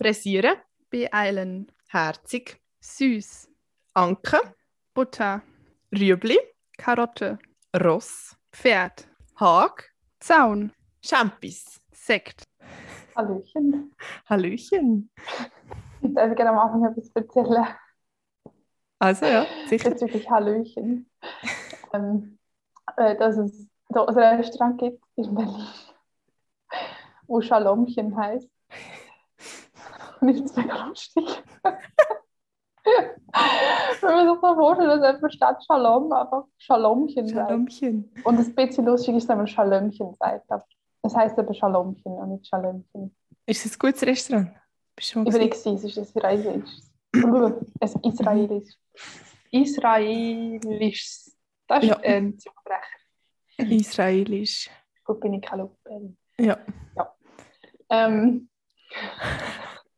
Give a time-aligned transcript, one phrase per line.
[0.00, 0.56] Pressieren,
[0.88, 3.50] beeilen, herzig, süß,
[3.92, 4.40] Anke,
[4.94, 5.42] Butter,
[5.92, 6.38] Rüebli,
[6.78, 7.38] Karotte,
[7.76, 9.06] Ross, Pferd,
[9.38, 10.72] Hag, Zaun,
[11.04, 11.82] Champis.
[11.92, 12.44] Sekt.
[13.14, 13.94] Hallöchen.
[14.26, 15.10] Hallöchen.
[16.00, 17.66] Ich darf gerne am Anfang etwas erzählen.
[18.98, 19.90] Also ja, sicher.
[19.90, 21.10] Bezüglich Hallöchen.
[21.92, 22.38] ähm,
[22.96, 25.66] äh, dass es da ein Restaurant gibt in Berlin,
[27.26, 28.48] wo Schalomchen heißt.
[30.20, 31.42] Es mega lustig.
[32.82, 37.48] Wenn man sich so vorstellt, dass einfach statt Shalom einfach Schalomchen sagt.
[37.50, 38.10] Schalomchen.
[38.24, 40.50] Und ein bisschen lustig ist, wenn man Schalömchen sagt.
[41.02, 43.14] Es heißt aber Schalomchen und nicht Schalömchen.
[43.46, 44.50] Ist es ein gutes Restaurant?
[44.96, 46.70] Bist du Ich nicht es ist israelisch.
[47.80, 48.74] Es ist israelisch.
[49.50, 51.30] Israelisch.
[51.66, 51.96] Das ist Ja.
[51.98, 53.74] ein Zungenbrecher.
[53.76, 54.70] Israelisch.
[55.04, 56.14] Gut, bin ich keine Lupe.
[56.38, 56.58] Ja.
[57.88, 58.48] Ähm,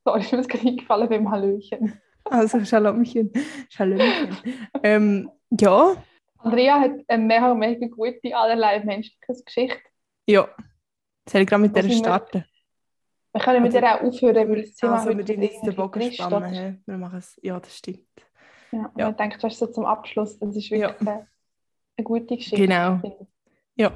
[0.05, 2.01] sorry, ist mir das gerade eingefallen beim Hallöchen.
[2.25, 3.33] Also Schalomchen.
[3.69, 4.37] Schalomchen.
[4.83, 5.97] ähm, ja,
[6.39, 9.79] Andrea hat eine mega, mega gute allerlei menschliches Geschichte.
[10.27, 10.49] ja.
[11.29, 11.93] Soll ich gerade mit der wir?
[11.95, 12.45] starten?
[13.33, 15.69] Wir können mit Also- der auch aufhören, weil das Thema Also heute den jetzt den
[15.69, 16.53] irgendwie Bogen spannen.
[16.81, 16.87] ist.
[16.89, 17.39] Wir machen es.
[17.43, 18.01] Ja, das stimmt.
[18.73, 19.07] Ja, Ja.
[19.07, 20.37] Man denkt, das ist so zum Abschluss.
[20.41, 21.29] Das ist wirklich eine,
[21.97, 22.57] eine gute Geschichte.
[22.67, 22.99] Genau.
[23.05, 23.13] ich.
[23.77, 23.93] Ja.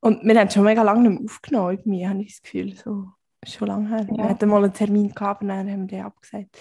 [0.00, 2.74] Und wir haben schon mega lange nicht mehr aufgenommen, irgendwie, habe ich das Gefühl.
[2.74, 4.06] So, ist schon lange her.
[4.08, 4.28] Wir Ja.
[4.30, 6.58] hatten mal einen Termin gehabt, und dann haben wir den abgesagt.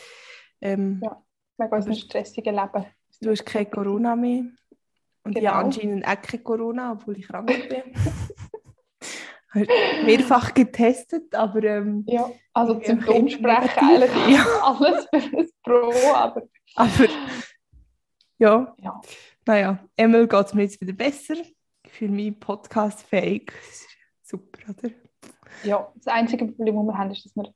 [0.61, 1.21] Ähm, Ja.
[1.57, 2.85] Wegen unserem stressigen Leben.
[3.21, 4.43] Du hast kein Corona mehr.
[5.23, 5.51] Und ich Genau.
[5.53, 7.83] habe anscheinend auch kein Corona, obwohl ich krank bin.
[10.05, 13.77] Mehrfach getestet, aber ähm, Ja, also zum sprechen negativ.
[13.81, 14.45] eigentlich Ja.
[14.63, 16.43] alles für ein Pro, aber
[16.75, 17.07] Aber
[18.37, 19.01] ja, ja.
[19.45, 21.35] naja, Emil geht es mir jetzt wieder besser.
[21.85, 23.51] Ich fühle mich podcastfähig.
[24.21, 24.93] Super, oder?
[25.63, 25.91] Ja.
[25.95, 27.53] Das einzige Problem, das wir haben, ist, dass wir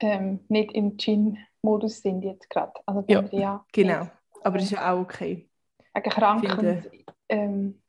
[0.00, 2.72] ähm, nicht im Gin-Modus sind jetzt gerade.
[2.86, 4.00] Also Ja, Andrea Genau.
[4.00, 4.12] nicht.
[4.42, 5.48] Aber das ist ja auch okay.
[5.94, 7.82] Wegen krank Finde- und ähm,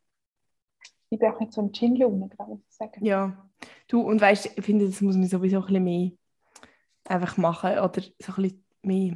[1.10, 3.06] ich bin auch nicht so ein Gin-Laune, ich, muss ich sagen.
[3.06, 3.50] Ja.
[3.88, 6.12] Du, und weißt ich finde, das muss man sowieso ein bisschen mehr
[7.06, 7.72] einfach machen.
[7.80, 9.16] Oder so ein bisschen mehr.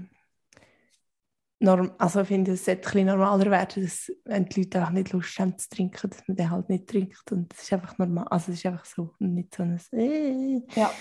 [1.61, 4.91] Norm also ich finde, es sollte ein bisschen normaler werden, dass wenn die Leute auch
[4.91, 7.31] nicht Lust haben zu trinken, dass man den halt nicht trinkt.
[7.31, 8.25] Und das ist einfach normal.
[8.29, 9.13] Also es ist einfach so.
[9.19, 10.61] Und nicht so ein äh.
[10.75, 10.91] Ja,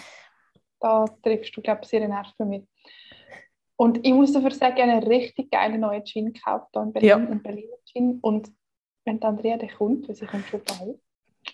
[0.80, 2.64] da triffst du, glaube ich, sehr einen Nerv für mich.
[3.76, 6.92] Und ich muss dafür sagen, ich habe einen richtig geilen neuen Gin gekauft hier in
[6.92, 7.16] Berlin, Ja.
[7.16, 8.19] einen Berliner Gin.
[8.20, 8.50] Und
[9.04, 10.98] wenn Andrea dann kommt, weil sie kommt schon bald,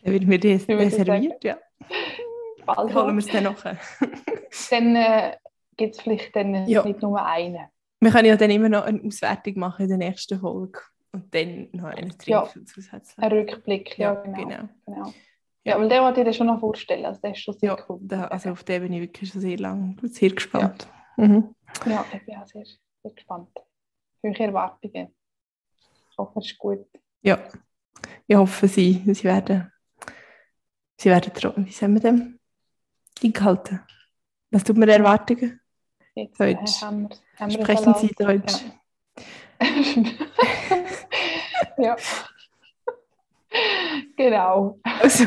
[0.03, 1.59] Dann wird mir das reserviert, ja.
[2.65, 3.79] bald Dann holen wir es dann nachher.
[4.71, 5.37] dann äh,
[5.77, 6.83] gibt es vielleicht dann Ja.
[6.85, 7.67] nicht nur einen.
[8.05, 10.79] Wir können ja dann immer noch eine Auswertung machen in der nächsten Folge.
[11.13, 12.43] Und dann noch einen Ja.
[12.43, 13.17] trinken zusätzlich.
[13.19, 14.37] Ein Rückblick, ja, Ja, genau.
[14.47, 14.69] genau.
[14.85, 15.15] genau.
[15.65, 17.85] Ja, weil den wollte ich dir schon noch vorstellen, also der ist schon sehr Ja,
[17.89, 17.99] cool.
[18.03, 20.87] da, also auf den bin ich wirklich schon sehr lange sehr gespannt.
[21.17, 21.55] Mhm.
[21.87, 22.65] ja, ich bin auch sehr,
[23.03, 23.49] sehr gespannt.
[24.23, 25.15] Höhere Erwartungen.
[26.11, 26.87] Ich hoffe, es ist gut.
[27.23, 27.39] Ja,
[28.27, 29.73] ich hoffe, sie, sie werden,
[31.01, 31.33] sie werden,
[31.67, 32.39] wie sagen wir dem,
[33.23, 33.81] eingehalten.
[34.51, 35.59] Was tut mir Erwartungen?
[36.15, 36.83] Jetzt Deutsch.
[36.83, 38.55] Äh, haben wir, haben wir Sprechen Sie Deutsch?
[41.79, 41.97] ja.
[44.17, 44.79] genau.
[44.83, 45.25] Also,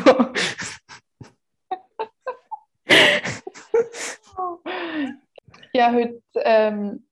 [5.78, 7.06] Ja, heute, ähm,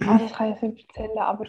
[0.00, 1.46] ah, das kann ich jetzt nicht erzählen, aber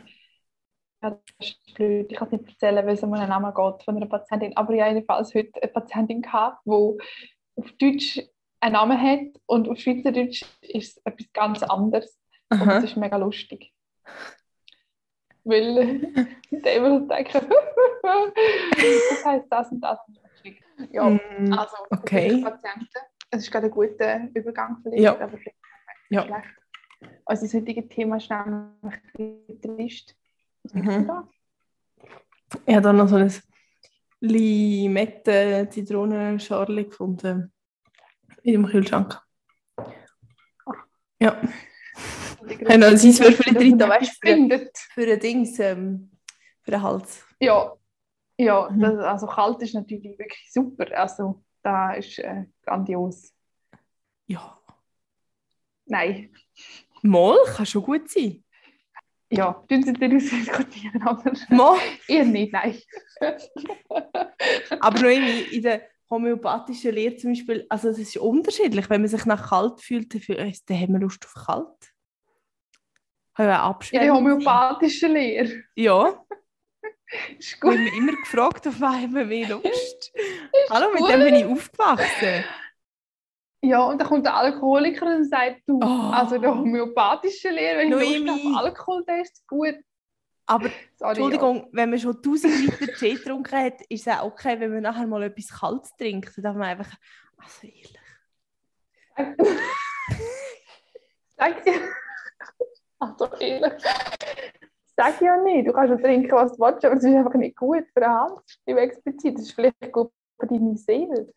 [1.02, 2.10] ja, das ist blöd.
[2.10, 4.56] Ich kann es nicht erzählen, weil es um einen Namen geht von einer Patientin.
[4.56, 6.98] Aber ich habe jedenfalls heute eine Patientin gehabt, die
[7.56, 8.22] auf Deutsch
[8.62, 12.20] einen Namen hat und auf Schweizerdeutsch ist es etwas ganz anderes.
[12.50, 12.76] Und aha.
[12.76, 13.74] das ist mega lustig.
[15.44, 16.04] Weil
[16.52, 17.34] ich dann immer so denke,
[18.04, 20.00] das heisst das und das.
[20.92, 22.42] Ja, Mm, also okay.
[22.42, 22.88] Patienten.
[23.32, 25.20] Es ist gerade ein guter Übergang vielleicht, Ja.
[25.20, 25.58] aber vielleicht
[26.10, 26.24] Ja.
[26.26, 26.48] schlecht.
[27.26, 30.16] Also das heutige Thema ist nämlich ein bisschen trist.
[30.64, 31.10] Was Mhm.
[32.66, 33.32] Ich habe da noch so ein
[34.22, 37.52] Limette-Zitronenschorle gefunden.
[38.44, 39.22] In dem Kühlschrank.
[41.22, 41.40] Ja,
[42.48, 44.78] ich habe noch ein Eiswürfel drin, da weißt du, für, findet.
[44.78, 46.12] für ein Dings, ähm,
[46.62, 47.26] für den Hals.
[47.40, 47.74] Ja,
[48.38, 48.80] ja Mhm.
[48.82, 50.86] das, also kalt ist natürlich wirklich super.
[50.98, 53.34] Also da ist äh, grandios.
[54.28, 54.58] Ja.
[55.86, 56.34] Nein,
[57.02, 58.44] Mal kann schon gut sein.
[59.32, 61.78] ja, tun Sie den ausdiskutieren, aber Mal.
[62.08, 62.80] ihr nicht, nein.
[64.80, 68.90] Aber noch irgendwie in der homöopathischen Lehre zum Beispiel, also es ist unterschiedlich.
[68.90, 71.94] Wenn man sich nach kalt fühlt, dann äh, haben wir Lust auf kalt.
[73.38, 74.14] Der abschwellen.
[74.14, 75.64] homöopathischen Lehre.
[75.76, 76.26] Ja,
[77.40, 77.72] Ist ich gut.
[77.72, 80.12] habe mich immer gefragt, auf was haben wir mehr Lust.
[80.70, 81.10] Hallo, mit gut.
[81.10, 82.44] dem bin ich aufgewachsen.
[83.62, 86.12] Ja, und dann kommt der Alkoholiker und sagt, du, Oh.
[86.12, 88.30] also der homöopathische Lehre, wenn du Lust Noemi.
[88.56, 89.76] auf Alkohol hast, ist gut.
[90.50, 94.60] Aber Sorry, Entschuldigung, wenn man schon tausend Liter Tee getrunken hat, ist es auch okay,
[94.60, 96.36] wenn man nachher mal etwas Kaltes trinkt.
[96.38, 96.92] Dann darf man einfach,
[97.38, 97.94] also ehrlich.
[99.18, 99.36] Ja.
[101.38, 101.82] Sag dir.
[102.98, 103.84] Also ehrlich.
[104.98, 105.68] Sag ja nicht.
[105.68, 108.10] Du kannst ja trinken, was du willst, aber es ist einfach nicht gut für den
[108.10, 108.60] Hals.
[108.66, 109.36] Ich explizit.
[109.38, 111.32] Es ist vielleicht gut für deine Seele.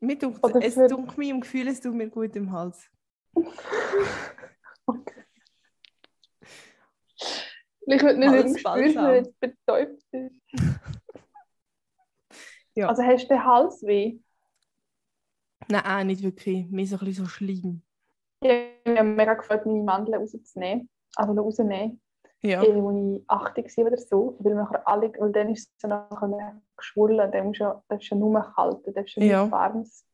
[0.00, 2.90] Mir dunkt, Oder es für- dunkelt mir im Gefühl, es tut mir gut im Hals.
[4.86, 5.24] Okay.
[7.84, 10.40] Vielleicht wird nicht im Gespür, wenn jetzt betäubt ist.
[12.74, 12.88] Ja.
[12.88, 14.18] Also hast du den Hals weh?
[15.68, 16.66] Nein, auch nicht wirklich.
[16.68, 17.82] Mir so ein bisschen so schlimm.
[18.40, 18.50] Ich
[18.86, 20.88] habe mich mega gefreut, meine Mandeln rauszunehmen.
[21.16, 22.00] Also rauszunehmen.
[22.42, 22.62] Ja.
[22.62, 22.72] eh,
[23.26, 26.60] als ich 80 war oder so, weil, nachher alle, weil dann ist es nachher mehr
[26.76, 29.44] geschwollen, dann musst du darfst du nur kalt, darfst du Ja.
[29.44, 30.04] nicht warmes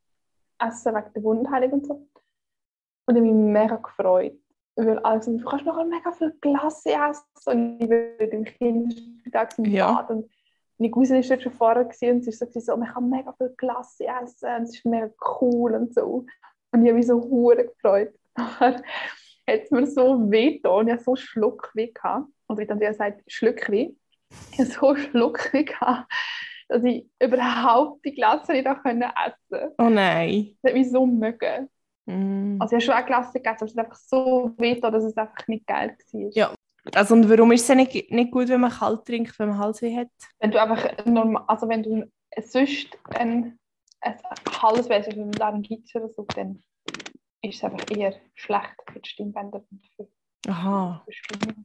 [0.60, 1.94] essen wegen der Wundheilung und so.
[3.06, 4.38] Und ich habe mich mega gefreut,
[4.86, 9.48] weil alle so, du kannst nachher mega viel Glasse essen und ich war im Kinderspital
[9.58, 9.92] im Ja.
[9.92, 10.30] Bad und
[10.78, 14.06] meine Cousine war schon vorher gewesen und sie so, so, man kann mega viel Glasse
[14.06, 15.10] essen und es ist mega
[15.40, 16.24] cool und so.
[16.72, 18.14] Und ich habe mich so hure gefreut.
[18.36, 20.86] Nachher hat es mir so weh getan.
[20.86, 21.88] Ich hatte so Schluckweh.
[21.88, 22.28] Gehabt.
[22.46, 23.94] Und wie dann der sagt, Schluckweh.
[24.52, 26.10] Ich hatte so Schluckweh, gehabt,
[26.68, 29.74] dass ich überhaupt die Glasse nicht essen konnte.
[29.78, 30.56] Oh nein.
[30.62, 31.68] Das hat mich so mögen.
[32.10, 32.60] Mm.
[32.60, 35.16] Also ich habe schon auch Glasse gegessen, aber es hat einfach so weh dass es
[35.16, 36.30] einfach nicht geil war.
[36.32, 36.54] Ja.
[36.94, 39.94] Also und warum ist es nicht, nicht gut, wenn man kalt trinkt, wenn man Halsweh
[39.94, 40.08] hat?
[40.38, 42.10] Wenn du einfach normal, also wenn du
[42.40, 43.58] sonst ein,
[44.00, 44.18] ein
[44.62, 46.62] Halsweh hast, also wenn du Laryngitis oder so, dann
[47.42, 50.08] ist es einfach eher schlecht für die Stimmbänder und für
[50.48, 51.04] Aha.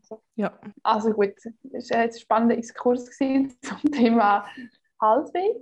[0.01, 0.21] so.
[0.35, 0.59] Ja.
[0.83, 1.33] Also gut,
[1.71, 4.45] es war jetzt ein spannender Exkurs zum Thema
[5.01, 5.55] Halsweh.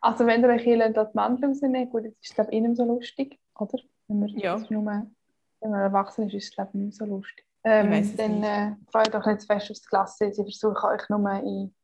[0.00, 2.60] Also wenn ihr euch hier die Mandeln rausnehmen gut, jetzt ist es glaube ich eh
[2.60, 3.78] nicht mehr so lustig, oder?
[4.08, 4.58] Wenn man, Ja.
[4.68, 7.44] nur, wenn man erwachsen ist, ist es glaube ich nicht mehr so lustig.
[7.64, 11.74] Ähm, dann äh, freut euch nicht zu fest aufs Klasse, sie versuchen euch nur in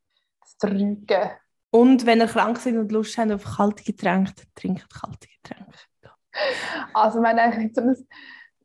[0.40, 1.30] das Trügen.
[1.70, 5.78] Und wenn ihr krank seid und Lust habt auf kalte Getränke, trinkt kalte Getränke.
[6.94, 7.96] Also haben eigentlich nicht so ein,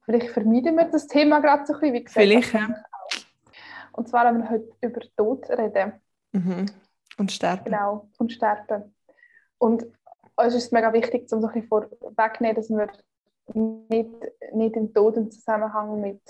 [0.05, 2.21] vielleicht vermeiden wir das Thema gerade so ein bisschen, wie gesagt.
[2.21, 2.69] Vielleicht, ja.
[3.91, 5.93] Und zwar wollen wir heute über Tod reden.
[6.31, 6.65] Mhm.
[7.17, 7.65] Und sterben.
[7.65, 8.95] Genau, und sterben.
[9.59, 9.85] Und
[10.35, 12.89] uns ist es mega wichtig, um so ein bisschen vorwegzunehmen, dass wir
[13.53, 14.11] nicht,
[14.53, 16.21] nicht im Tod im Zusammenhang mit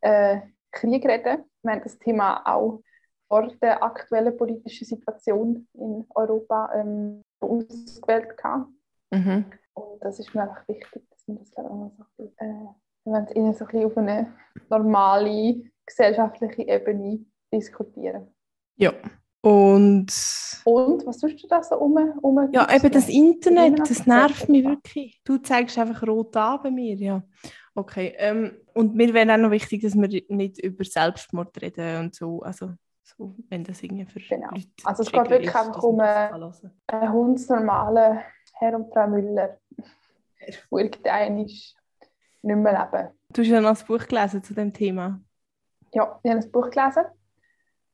[0.00, 0.40] äh,
[0.72, 1.44] Krieg reden.
[1.62, 2.82] Wir haben das Thema auch
[3.28, 8.36] vor der aktuellen politischen Situation in Europa ähm, ausgewählt.
[8.36, 8.68] Gehabt.
[9.10, 9.46] Mhm.
[9.74, 12.38] Und das ist mir einfach wichtig, dass wir das glaube ich, auch so ein bisschen,
[12.38, 12.66] äh,
[13.04, 14.32] wollen es ihnen so ein bisschen auf eine
[14.68, 18.34] normale gesellschaftliche Ebene diskutieren.
[18.76, 18.92] Ja.
[19.46, 20.12] Und
[20.64, 21.96] Und was tust du da so um?
[22.20, 25.20] um ja, eben das Internet, das nervt mich wirklich.
[25.22, 27.22] Du zeigst einfach rot an bei mir, ja.
[27.76, 28.12] Okay.
[28.16, 32.42] Ähm, und mir wäre auch noch wichtig, dass wir nicht über Selbstmord reden und so.
[32.42, 32.72] Also,
[33.04, 34.50] so, wenn das irgendwie für Genau.
[34.50, 36.72] Leute Also es geht wirklich ist, einfach um, das äh, kann hören.
[36.88, 38.22] Ein hundsnormaler
[38.54, 39.60] Herr und Frau Müller,
[40.70, 41.76] wo irgendein ist,
[42.42, 43.10] nicht mehr leben.
[43.32, 45.20] Du hast ja noch ein Buch gelesen zu dem Thema.
[45.94, 47.04] Ja, ich habe ein Buch gelesen.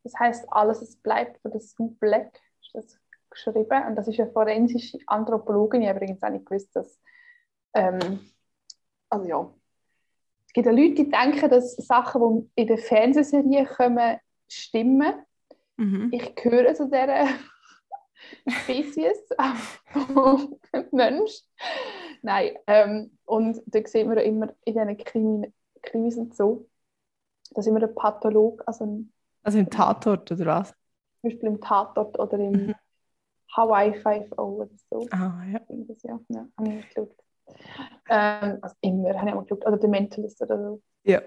[0.05, 2.41] Das heißt Alles, es bleibt von der Sue Black.
[2.61, 2.99] Ist das
[3.31, 3.87] geschrieben.
[3.87, 5.83] Und das ist eine forensische Anthropologin.
[5.83, 7.01] Ich habe übrigens auch nicht gewusst, dass.
[7.75, 8.21] Ähm,
[9.09, 9.55] also ja.
[10.47, 14.19] Es gibt ja Leute, die denken, dass Sachen, die in den Fernsehserien kommen,
[14.49, 15.15] stimmen.
[15.77, 16.11] Mhm.
[16.13, 17.27] Ich gehöre zu dieser
[18.47, 19.29] Spezies
[20.91, 21.43] Mensch.
[22.23, 26.69] Nein, ähm, und da man ja immer in diesen Krimi Krimis und so,
[27.51, 29.12] dass immer ein Patholog, also ein,
[29.43, 30.69] Also im Tatort, oder was?
[31.21, 32.75] zum Beispiel im Tatort oder im Mhm.
[33.57, 35.07] Hawaii 5 oder so.
[35.11, 35.61] Ah, ja.
[35.69, 37.15] Das, ja, ja, habe ich nicht geschaut.
[38.09, 39.67] Ähm, also immer, habe ich mal geschaut.
[39.67, 40.83] Oder The Mentalist oder so.
[41.05, 41.21] Ja.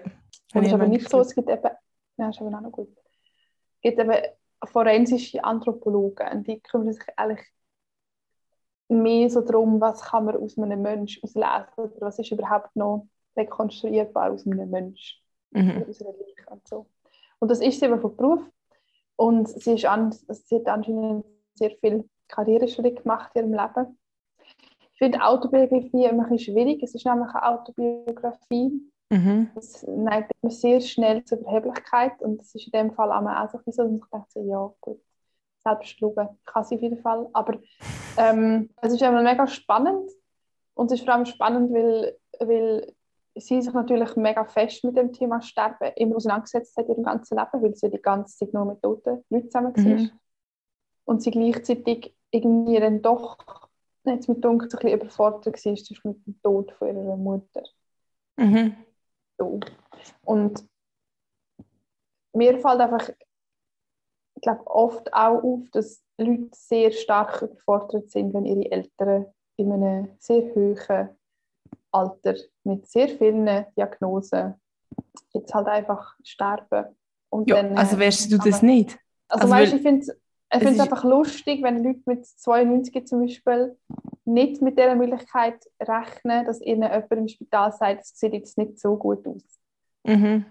[0.54, 1.70] Und es ist aber nicht so, es gibt eben,
[2.16, 2.88] ja, ist aber auch noch gut.
[2.96, 4.12] Es gibt eben
[4.64, 7.46] forensische Anthropologen und die kümmern sich eigentlich
[8.88, 13.06] mehr so darum, was kann man aus einem Menschen auslesen oder was ist überhaupt noch
[13.36, 15.20] rekonstruierbar aus einem Menschen
[15.50, 15.84] Mhm.
[15.88, 16.86] aus einer Leiche und so.
[17.38, 18.42] Und das ist sie eben von Beruf
[19.16, 21.24] und sie, ist an, sie hat anscheinend
[21.54, 23.98] sehr viel Karriereschritt gemacht in ihrem Leben.
[24.92, 26.82] Ich finde Autobiografie immer ein bisschen schwierig.
[26.82, 29.50] Es ist nämlich eine Autobiografie, Mhm.
[29.54, 33.58] das neigt immer sehr schnell zur Überheblichkeit und das ist in dem Fall auch so,
[33.58, 35.00] dass ich dachte, ja gut,
[35.62, 37.58] Selbstloben kann sie auf jeden Fall, aber
[38.16, 40.10] ähm, es ist einfach mega spannend
[40.74, 42.94] und es ist vor allem spannend, weil, weil
[43.36, 47.36] sie sich natürlich mega fest mit dem Thema Sterben immer auseinandergesetzt hat in ihrem ganzen
[47.36, 49.82] Leben, weil sie die ganze Zeit nur mit toten Leuten zusammen war.
[49.82, 50.10] Mhm.
[51.04, 53.38] Und sie gleichzeitig irgendwie dann doch
[54.04, 57.62] jetzt mit Dunkel so ein bisschen überfordert war, ist mit dem Tod von ihrer Mutter.
[58.36, 58.76] Mhm.
[59.38, 59.60] So.
[60.24, 60.64] Und
[62.32, 63.08] mir fällt einfach,
[64.34, 69.26] ich glaube, oft auch auf, dass Leute sehr stark überfordert sind, wenn ihre Eltern
[69.56, 70.76] in einem sehr hohen
[71.92, 74.54] Alter mit sehr vielen Diagnosen
[75.32, 76.96] jetzt halt einfach sterben.
[77.30, 78.98] Und Ja, dann, also äh, wärst du das aber- nicht?
[79.28, 80.12] Also, Also, weißt, ich finde ich
[80.48, 83.76] es finde es einfach lustig, wenn Leute mit 92 zum Beispiel
[84.24, 88.78] nicht mit der Möglichkeit rechnen, dass ihnen jemand im Spital sagt, es sieht jetzt nicht
[88.78, 89.42] so gut aus.
[90.04, 90.46] Mhm.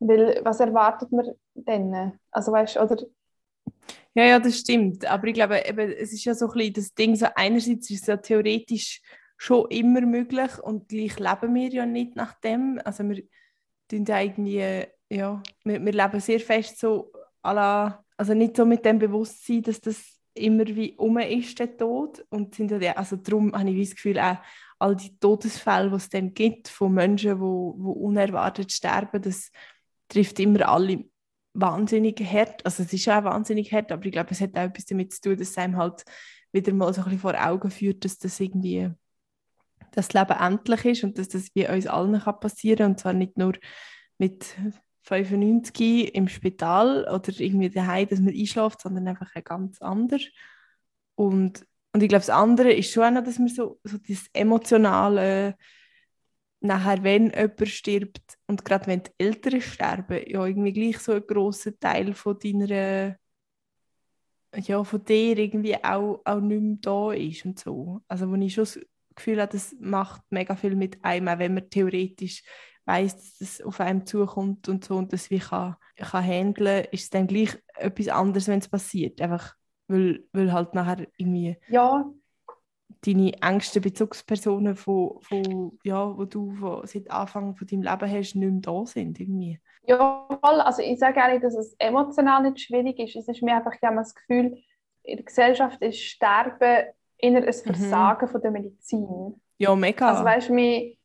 [0.00, 2.18] Weil, was erwartet man denn?
[2.30, 2.96] Also weißt oder
[4.14, 5.06] Ja, ja, das stimmt.
[5.10, 8.02] Aber ich glaube, eben, es ist ja so ein bisschen das Ding, so einerseits ist
[8.02, 9.00] es ja theoretisch
[9.42, 12.80] schon immer möglich und gleich leben wir ja nicht nach dem.
[12.84, 13.24] Also wir
[13.88, 17.10] tun ja irgendwie, ja, wir, wir leben sehr fest so
[17.42, 22.24] la, also nicht so mit dem Bewusstsein, dass das immer wie um ist, der Tod.
[22.30, 24.36] Und sind ja, also darum habe ich das Gefühl, auch
[24.78, 29.50] all die Todesfälle, die es dann gibt, von Menschen, die wo unerwartet sterben, das
[30.08, 31.04] trifft immer alle
[31.52, 32.64] wahnsinnig hart.
[32.64, 35.20] Also es ist auch wahnsinnig hart, aber ich glaube, es hat auch etwas damit zu
[35.20, 36.04] tun, dass es einem halt
[36.52, 38.88] wieder mal so ein bisschen vor Augen führt, dass das irgendwie
[39.92, 43.38] das Leben endlich ist und dass das wie uns allen kann passieren und zwar nicht
[43.38, 43.54] nur
[44.18, 44.56] mit
[45.02, 50.22] 95 im Spital oder irgendwie daheim, dass man einschläft, sondern einfach ein ganz anders.
[51.14, 54.26] Und, und ich glaube, das andere ist schon auch noch, dass man so, so das
[54.32, 55.56] emotionale
[56.60, 61.26] nachher, wenn jemand stirbt und gerade wenn die Eltern sterben, ja irgendwie gleich so ein
[61.26, 63.16] grosser Teil von deiner
[64.54, 68.02] ja, von dir irgendwie auch, auch nicht mehr da ist und so.
[68.06, 68.66] Also wo ich schon
[69.14, 72.42] Gefühl habe, das macht mega viel mit einem, auch wenn man theoretisch
[72.84, 77.04] weiß, dass das auf einem zukommt und so und das wie kann, kann handeln, ist
[77.04, 79.20] es dann gleich etwas anderes, wenn es passiert.
[79.20, 79.54] Einfach
[79.88, 82.04] weil, weil halt nachher irgendwie ja,
[83.04, 88.34] deine engsten Bezugspersonen, von, von, ja, wo du von, seit Anfang von deinem Leben hast,
[88.34, 89.20] nicht mehr da sind.
[89.20, 89.60] Irgendwie.
[89.86, 90.60] ja, voll.
[90.60, 93.16] Also ich sage nicht, dass es emotional nicht schwierig ist.
[93.16, 94.58] Es ist mir einfach ich habe das Gefühl,
[95.02, 96.86] in der Gesellschaft ist Sterben
[97.22, 99.40] eher ein Versagen von der Medizin.
[99.58, 100.08] Ja, mega.
[100.10, 100.96] Also weißt du, wir,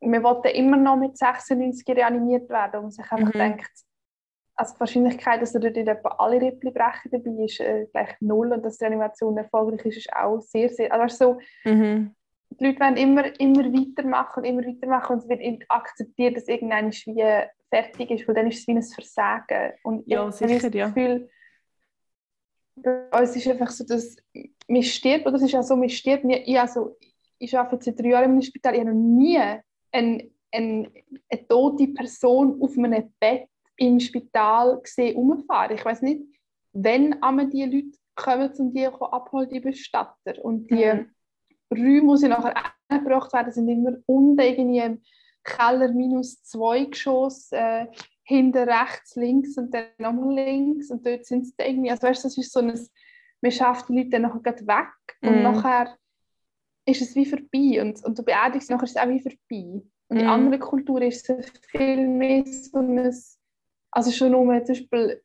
[0.00, 3.38] wir wollten immer noch mit 96 reanimiert werden und man sich einfach Mhm.
[3.38, 3.70] denkt,
[4.54, 8.62] also die Wahrscheinlichkeit, dass dort etwa alle Rippli brechen dabei ist äh, gleich null und
[8.62, 12.14] dass die Reanimation erfolgreich ist, ist auch sehr, sehr, also weißt du, so, mhm.
[12.50, 16.92] die Leute wollen immer, immer weitermachen und immer weitermachen und es wird akzeptiert, dass irgendein
[16.92, 19.72] wie fertig ist, weil dann ist es wie ein Versagen.
[19.82, 20.92] Und Ja, sicher, das ja.
[22.76, 24.16] Bei uns ist einfach so, dass
[24.68, 26.96] man stirbt, oder es ist ja so, man stirbt nie, ich, also,
[27.38, 30.90] ich arbeite seit drei Jahren im Spital, ich habe noch nie eine, eine,
[31.30, 35.76] eine tote Person auf einem Bett im Spital gesehen rumfahren.
[35.76, 36.22] Ich weiß nicht,
[36.72, 40.42] wenn einmal die Leute kommen, um die abholen, die Bestatter.
[40.42, 41.10] Und die Mhm.
[41.72, 42.54] Räume, die sie nachher
[42.88, 45.02] angebracht werden, sind immer unten irgendwie im
[45.44, 47.86] Keller minus zwei Geschoss, äh,
[48.30, 52.22] hinten rechts, links und dann nochmal links und dort sind sie dann irgendwie, also weißt
[52.24, 52.78] du, das ist so ein,
[53.42, 54.88] man schafft die Leute dann nachher gleich weg
[55.22, 55.42] und Mhm.
[55.42, 55.96] nachher
[56.86, 59.82] ist es wie vorbei und, und du beerdigst nachher ist es auch wie vorbei.
[60.08, 60.30] Und in Mhm.
[60.30, 63.12] anderen Kulturen ist es viel mehr so ein,
[63.90, 65.22] also schon nur zum Beispiel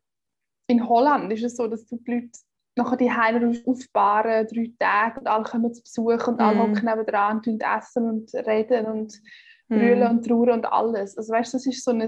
[0.67, 2.29] in Holland ist es so, dass du die Leute
[2.75, 6.59] nachher die Heime aufbauen, drei Tage und alle kommen zu Besuch und alle Mhm.
[6.61, 9.21] hocken nebenan und essen und reden und
[9.69, 10.17] brüllen Mhm.
[10.17, 11.15] und trauern und alles.
[11.17, 12.01] Also weißt du, das ist so ein,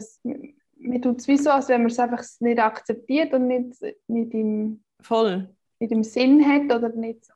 [0.80, 4.34] mir tut es wie so, als wenn man es einfach nicht akzeptiert und nicht, nicht,
[4.34, 5.50] im, Voll.
[5.80, 7.28] nicht im Sinn hat oder nicht,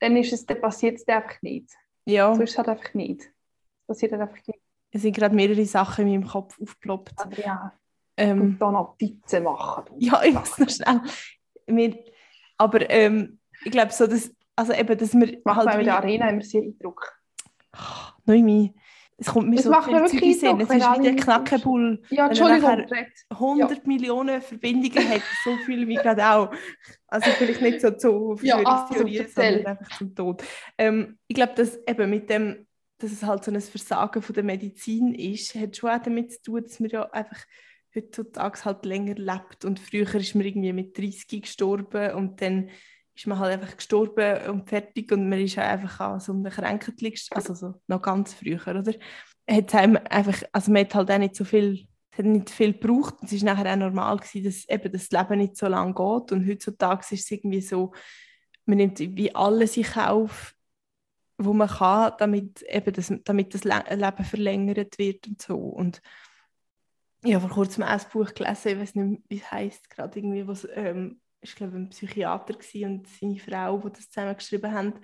[0.00, 1.70] dann, ist es, dann passiert es einfach nicht.
[2.04, 3.22] Ja, So ist es halt einfach nicht.
[3.22, 4.60] Es passiert halt einfach nicht.
[4.90, 7.14] es sind gerade mehrere Sachen in meinem Kopf aufgeploppt.
[7.18, 7.72] Aber ja,
[8.16, 9.84] Ähm, und da Notizen machen.
[9.88, 9.94] du.
[9.98, 11.00] Ja, ich muss noch schnell.
[11.66, 11.98] Wir,
[12.58, 15.96] aber ähm, ich glaube so, dass, also eben, dass wir Macht halt mir in der
[15.96, 17.18] Arena immer sehr Eindruck.
[18.24, 18.74] Noemi,
[19.18, 20.60] es kommt mir Es so macht mir viel wirklich Sinn.
[20.60, 23.08] Es ist wie der Knackenbull, Ja, Entschuldigung, nachher- Red.
[23.30, 26.52] 100 Millionen Verbindungen hat, so ich mich gerade auch.
[27.06, 30.42] Also vielleicht nicht so zu Ja, Verschwörungstheorien, also, sondern einfach zum Tod.
[30.76, 32.66] Ähm, ich glaube, dass eben mit dem,
[32.98, 36.42] dass es halt so ein Versagen von der Medizin ist, hat schon auch damit zu
[36.42, 37.38] tun, dass man ja einfach
[37.94, 42.68] heutzutage halt länger lebt und früher ist man irgendwie mit 30 gestorben und dann
[43.16, 46.96] ist man halt einfach gestorben und fertig und man ist einfach an so einem Krankheit,
[47.30, 48.92] also so noch ganz früher, oder?
[49.48, 51.86] Hat einfach, also man hat halt auch nicht so viel
[52.18, 53.14] hat nicht viel gebraucht.
[53.22, 56.32] Es war nachher auch normal, gewesen, dass eben das Leben nicht so lange geht.
[56.32, 57.92] Und heutzutage ist es irgendwie so,
[58.64, 60.54] man nimmt wie alles in Kauf,
[61.38, 65.56] wo man kann, damit, eben das, damit das Le Leben verlängert wird und so.
[65.56, 66.00] Und
[67.22, 70.46] ich habe vor kurzem ein Buch gelesen, ich weiß nicht, wie es heisst, gerade irgendwie,
[70.46, 74.94] was ähm, ist glaube ein Psychiater und seine Frau, die das zusammengeschrieben haben,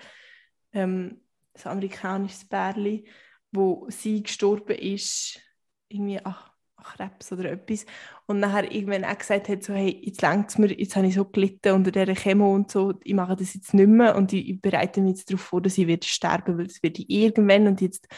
[0.72, 1.20] ähm,
[1.54, 3.08] ein amerikanisches Bärli,
[3.50, 5.40] wo sie gestorben ist,
[5.88, 7.86] irgendwie ach, Krebs oder etwas.
[8.26, 11.14] Und nachher irgendwann auch gesagt hat, so, hey, jetzt längt es mir, jetzt habe ich
[11.14, 14.48] so gelitten unter dieser Chemo und so, ich mache das jetzt nicht mehr und ich,
[14.48, 17.66] ich bereite mich jetzt darauf vor, dass ich werde sterben, weil das wird ich irgendwann
[17.66, 18.08] und jetzt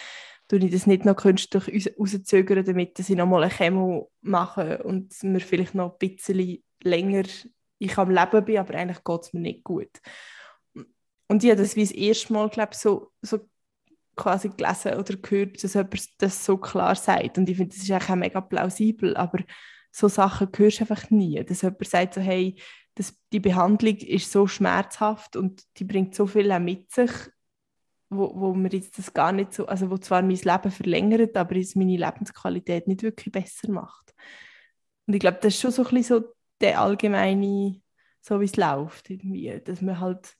[0.48, 4.82] tue ich das nicht noch künstlich rauszögern, damit dass ich noch mal eine Chemo mache
[4.82, 7.24] und mir vielleicht noch ein bisschen länger
[7.84, 9.90] ich am Leben bin, aber eigentlich geht es mir nicht gut.
[11.28, 13.40] Und ich habe das wie das erste Mal, glaube so, so
[14.16, 17.38] quasi gelesen oder gehört, dass jemand das so klar sagt.
[17.38, 19.42] Und ich finde, das ist auch mega plausibel, aber
[19.90, 21.42] so Sachen hörst du einfach nie.
[21.44, 22.56] Dass jemand sagt so, hey,
[22.94, 27.10] das, die Behandlung ist so schmerzhaft und die bringt so viel mit sich,
[28.08, 31.56] wo, wo mir jetzt das gar nicht so, also wo zwar mein Leben verlängert, aber
[31.56, 34.14] es meine Lebensqualität nicht wirklich besser macht.
[35.06, 36.34] Und ich glaube, das ist schon so ein bisschen so
[36.64, 37.82] der allgemeine,
[38.22, 40.34] so wie es läuft irgendwie, dass man halt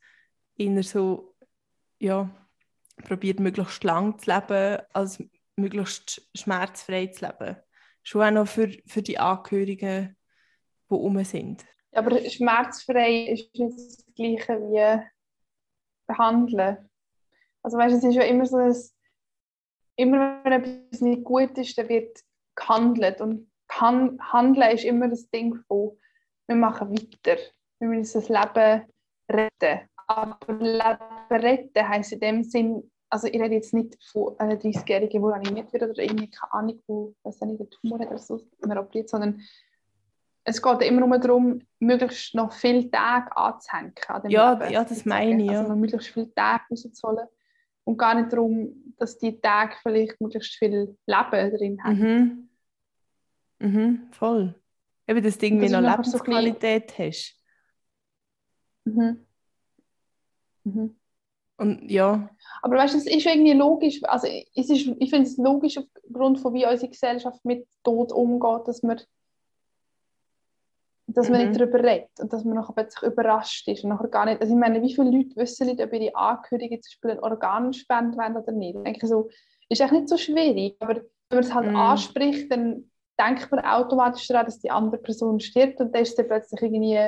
[0.57, 1.35] eher so,
[1.99, 2.31] ja,
[3.05, 5.23] probiert, möglichst lang zu leben, als
[5.57, 7.57] möglichst schmerzfrei zu leben.
[8.03, 10.17] Schon auch noch für, für die Angehörigen,
[10.91, 11.65] die um sind.
[11.93, 15.03] Aber schmerzfrei ist nicht das Gleiche wie
[16.07, 16.89] behandeln.
[17.63, 18.95] Also weißt, es ist ja immer so, dass
[19.97, 22.19] immer wenn etwas nicht gut ist, dann wird
[22.55, 23.21] gehandelt.
[23.21, 25.99] Und Handeln ist immer das Ding von,
[26.47, 27.41] wir machen weiter.
[27.79, 28.83] Wir müssen das Leben
[29.29, 29.89] retten.
[30.07, 35.23] Aber Leben retten heisst in dem Sinn, also ich rede jetzt nicht von einer 30-Jährigen,
[35.23, 38.41] die animiert wird oder irgendwie, keine Ahnung, wo weiß nicht, der Tumor hat oder so,
[38.67, 39.41] man operiert, sondern
[40.45, 44.73] es geht immer nur darum, möglichst noch viele Tage anzuhängen an ja, Leben.
[44.73, 45.51] Ja, das meine ich.
[45.51, 45.61] Ja.
[45.61, 47.29] Also noch möglichst viele Tage rauszuholen
[47.85, 51.99] und gar nicht darum, dass die Tage vielleicht möglichst viel Leben drin haben.
[51.99, 52.49] Mhm.
[53.59, 54.55] Mhm, voll.
[55.07, 57.37] Eben das Ding, wie du noch Lebensqualität so hast.
[58.85, 59.27] Mhm.
[60.65, 60.97] Mhm.
[61.57, 62.29] Und ja.
[62.63, 66.41] Aber weißt du, es ist irgendwie logisch, also es ist, ich finde es logisch aufgrund
[66.41, 69.01] von wie unsere Gesellschaft mit Tod umgeht, dass man,
[71.07, 71.59] dass man nicht mhm.
[71.59, 74.59] darüber redet und dass man nachher plötzlich überrascht ist und nachher gar nicht, also ich
[74.59, 78.37] meine, wie viele Leute wissen nicht, ob ihre Angehörigen zum Beispiel ein Organ spenden wollen
[78.37, 78.77] oder nicht.
[78.77, 79.31] Ich denke so,
[79.69, 81.77] ist echt nicht so schwierig, aber wenn man es halt mhm.
[81.77, 86.27] anspricht, dann denkt man automatisch daran, dass die andere Person stirbt und dann ist dann
[86.27, 86.99] plötzlich irgendwie,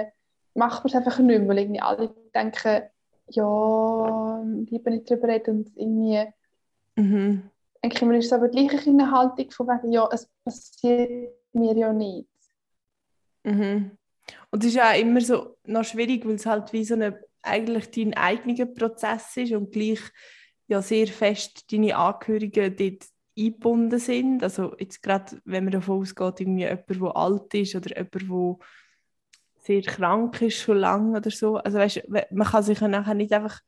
[0.55, 2.83] macht man es einfach nicht mehr, weil irgendwie alle denken,
[3.29, 6.33] ja, lieber nicht darüber reden und irgendwie
[6.97, 7.51] mhm.
[7.83, 11.77] denke ich mir, ist es aber gleich eine Haltung von wegen, ja, es passiert mir
[11.77, 12.29] ja nicht.
[13.45, 13.93] Mhm.
[14.51, 17.91] Und es ist ja immer so noch schwierig, weil es halt wie so eine, eigentlich
[17.91, 20.01] dein eigener Prozess ist und gleich
[20.69, 24.43] ja sehr fest deine Angehörigen dort eingebunden sind.
[24.43, 28.67] Also jetzt gerade, wenn man davon ausgeht, irgendwie jemand, der alt ist oder jemand, der
[29.59, 31.57] sehr krank ist schon lange oder so.
[31.57, 33.61] Also weißt, man kann sich ja nachher nicht einfach,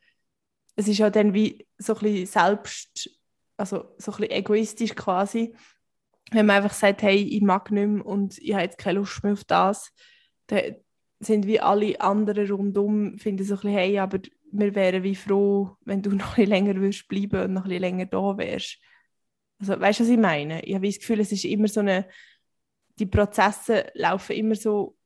[0.76, 3.10] es ist ja dann wie so ein bisschen selbst,
[3.56, 5.54] also so ein bisschen egoistisch quasi,
[6.30, 9.22] wenn man einfach sagt, hey, ich mag nicht mehr und ich habe jetzt keine Lust
[9.24, 9.92] mehr auf das,
[10.46, 10.76] dann
[11.20, 14.20] sind wie alle anderen rundum, finden so ein bisschen, hey, aber
[14.52, 17.68] wir wären wie froh, wenn du noch ein bisschen länger würdest bleiben und noch ein
[17.68, 18.78] bisschen länger da wärst.
[19.60, 20.62] Also weißt du, was ich meine?
[20.64, 22.08] Ich habe das Gefühl, es ist immer so eine,
[22.98, 24.96] die Prozesse laufen immer so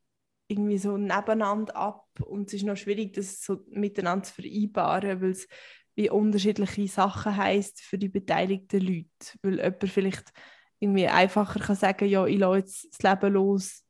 [0.49, 5.31] irgendwie so nebeneinander ab und es ist noch schwierig, das so miteinander zu vereinbaren, weil
[5.31, 5.49] es
[5.95, 10.33] wie unterschiedliche Sachen heißt für die beteiligten Leute, weil jemand vielleicht
[10.79, 13.85] irgendwie einfacher kann sagen, ja, ich lasse jetzt das Leben los,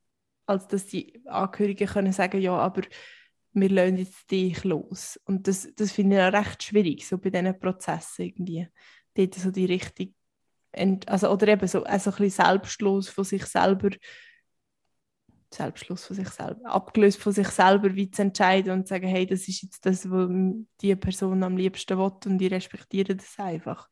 [0.46, 2.82] als dass die Angehörigen können sagen, ja, aber
[3.52, 5.20] wir lassen jetzt dich los.
[5.24, 8.68] Und das, das finde ich auch recht schwierig, so bei diesen Prozessen irgendwie.
[9.14, 10.14] Dort so die Richtung,
[11.06, 13.90] also, oder eben so also ein bisschen selbstlos von sich selber
[15.54, 19.26] Selbstschluss von sich selber, abgelöst von sich selber, wie zu entscheiden und zu sagen, hey,
[19.26, 20.30] das ist jetzt das, was
[20.80, 23.88] die Person am liebsten will und ich respektiere das einfach.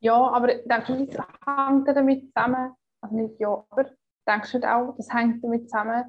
[0.00, 3.86] Ja, aber denkst du, das hängt damit zusammen, also nicht ja, aber
[4.28, 6.04] denkst du auch, das hängt damit zusammen,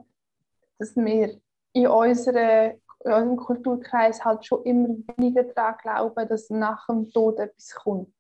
[0.78, 1.40] dass wir
[1.74, 2.80] in, unserer, in
[3.14, 8.14] unserem Kulturkreis halt schon immer weniger daran glauben, dass nach dem Tod etwas kommt.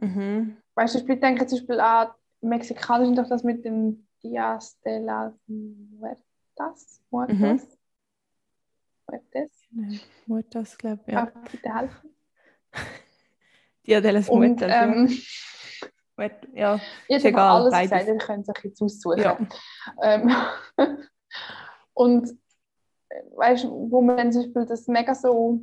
[0.00, 0.56] Mhm.
[0.74, 2.08] Weißt du, ich denke zum Beispiel an
[2.40, 7.02] Mexikaner doch das mit dem Dias de las Muertas.
[7.10, 7.38] Muertas.
[7.38, 7.60] Mhm.
[9.06, 9.50] Muertes.
[10.26, 11.14] Muertas, glaube ich.
[11.14, 11.26] Ja.
[11.26, 12.14] Kann bitte helfen?
[13.84, 14.70] Dia de las Muertas.
[14.70, 15.08] Ähm,
[16.52, 16.76] ja.
[16.76, 17.90] ja, ich habe alles beides.
[17.90, 19.20] gesagt, ihr könnt euch jetzt aussuchen.
[19.20, 19.38] Ja.
[20.02, 20.30] Ähm,
[21.94, 22.38] und
[23.36, 25.60] weißt du, wo man zum Beispiel das mega so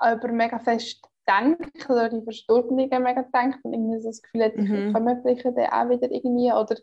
[0.00, 4.56] über mega fest denkt oder die Verstorbenen mega denkt und irgendwie so das Gefühl hat,
[4.56, 4.88] mhm.
[4.88, 6.76] ich komme vielleicht dann auch wieder irgendwie oder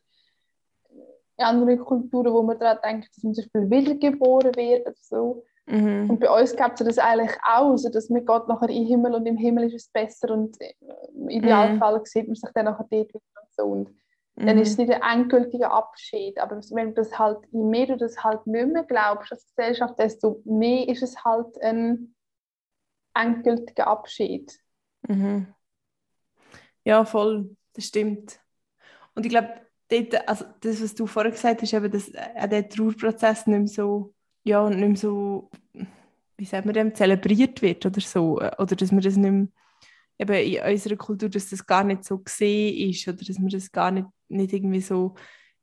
[1.38, 5.44] in anderen Kulturen, wo man daran denkt, dass man zum Beispiel wiedergeboren wird oder so.
[5.66, 6.10] Mhm.
[6.10, 8.88] Und bei uns gibt es das eigentlich auch, also dass man geht nachher in den
[8.88, 10.58] Himmel und im Himmel ist es besser und
[11.16, 13.64] im Idealfall sieht man sich dann nachher dort wieder und so.
[13.64, 13.90] Und
[14.36, 14.86] dann ist es Mhm.
[14.86, 16.40] nicht ein endgültiger Abschied.
[16.40, 20.00] Aber wenn du das halt, je mehr du das halt nicht mehr glaubst als Gesellschaft,
[20.00, 22.16] desto mehr ist es halt ein
[23.14, 24.60] endgültiger Abschied.
[25.08, 25.48] Mhm.
[26.84, 28.40] Ja, voll, das stimmt.
[29.16, 29.62] Und ich glaube,
[30.26, 34.14] also das, was du vorher gesagt hast, eben, dass äh, der Trauerprozess nicht mehr so,
[34.44, 35.50] ja, nicht mehr so,
[36.38, 38.40] wie sagt man dem, zelebriert wird oder so.
[38.40, 39.48] äh, Oder dass man das nicht mehr,
[40.18, 43.72] eben in unserer Kultur, dass das gar nicht so gesehen ist oder dass man das
[43.72, 45.16] gar nicht, nicht irgendwie so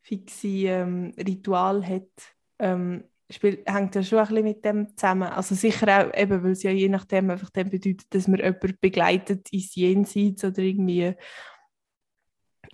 [0.03, 2.11] fixe ähm, Ritual hat.
[2.59, 5.29] Ähm, spielt, hängt ja schon ein bisschen mit dem zusammen.
[5.29, 8.77] Also sicher auch, eben, weil es ja je nachdem einfach dann bedeutet, dass man jemanden
[8.81, 11.15] begleitet ins Jenseits oder irgendwie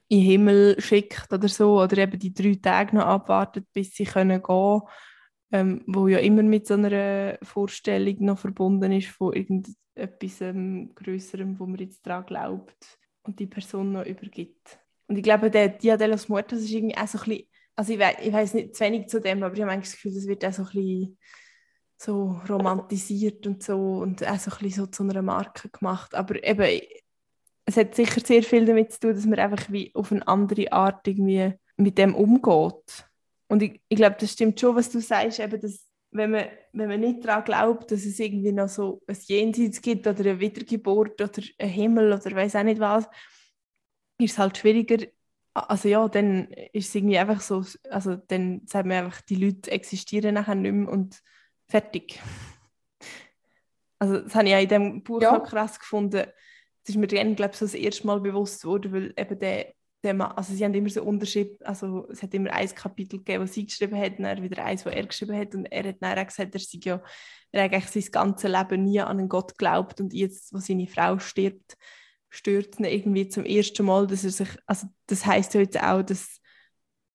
[0.09, 1.81] in den Himmel schickt oder so.
[1.81, 4.81] Oder eben die drei Tage noch abwartet, bis sie können gehen
[5.55, 11.61] ähm, wo ja immer mit so einer Vorstellung noch verbunden ist von irgendetwas ähm, Größerem,
[11.61, 14.81] wo man jetzt daran glaubt und die Person noch übergibt.
[15.07, 17.93] Und ich glaube, der Dia de los Muertos ist irgendwie auch so ein bisschen, also
[17.93, 20.27] ich, we ich weiß nicht zu wenig zu dem, aber ich habe das Gefühl, das
[20.27, 21.19] wird auch so ein bisschen
[21.97, 26.15] so romantisiert und so und auch so ein bisschen so zu einer Marke gemacht.
[26.15, 26.81] Aber eben,
[27.67, 30.71] es hat sicher sehr viel damit zu tun, dass man einfach wie auf eine andere
[30.73, 33.07] Art irgendwie mit dem umgeht.
[33.49, 36.89] Und ich, ich glaube, das stimmt schon, was du sagst, eben, dass wenn man, wenn
[36.89, 41.21] man nicht daran glaubt, dass es irgendwie noch so ein Jenseits gibt oder eine Wiedergeburt
[41.21, 43.05] oder ein Himmel oder weiß auch nicht was,
[44.19, 45.05] ist es halt schwieriger.
[45.55, 49.71] Also ja, dann ist es irgendwie einfach so, also dann sagt man einfach, die Leute
[49.71, 51.23] existieren nachher nicht mehr und
[51.69, 52.21] fertig.
[54.01, 55.39] Also das habe ich auch in diesem Buch Ja.
[55.39, 56.27] noch krass gefunden.
[56.83, 59.73] Das ist mir dann, glaube ich, so das erste Mal bewusst geworden, weil eben der,
[60.03, 63.45] der Mann, also sie haben immer so Unterschied, also es hat immer ein Kapitel gegeben,
[63.45, 65.97] das sie geschrieben hat, und dann wieder eins, das er geschrieben hat, und er hat
[66.01, 67.03] dann auch gesagt, er sei ja,
[67.53, 70.89] er hat eigentlich sein ganzes Leben nie an einen Gott geglaubt und jetzt, wo seine
[70.89, 71.79] Frau stirbt,
[72.35, 76.03] stört ihn irgendwie zum ersten Mal, dass er sich, also das heisst ja jetzt auch,
[76.03, 76.41] dass,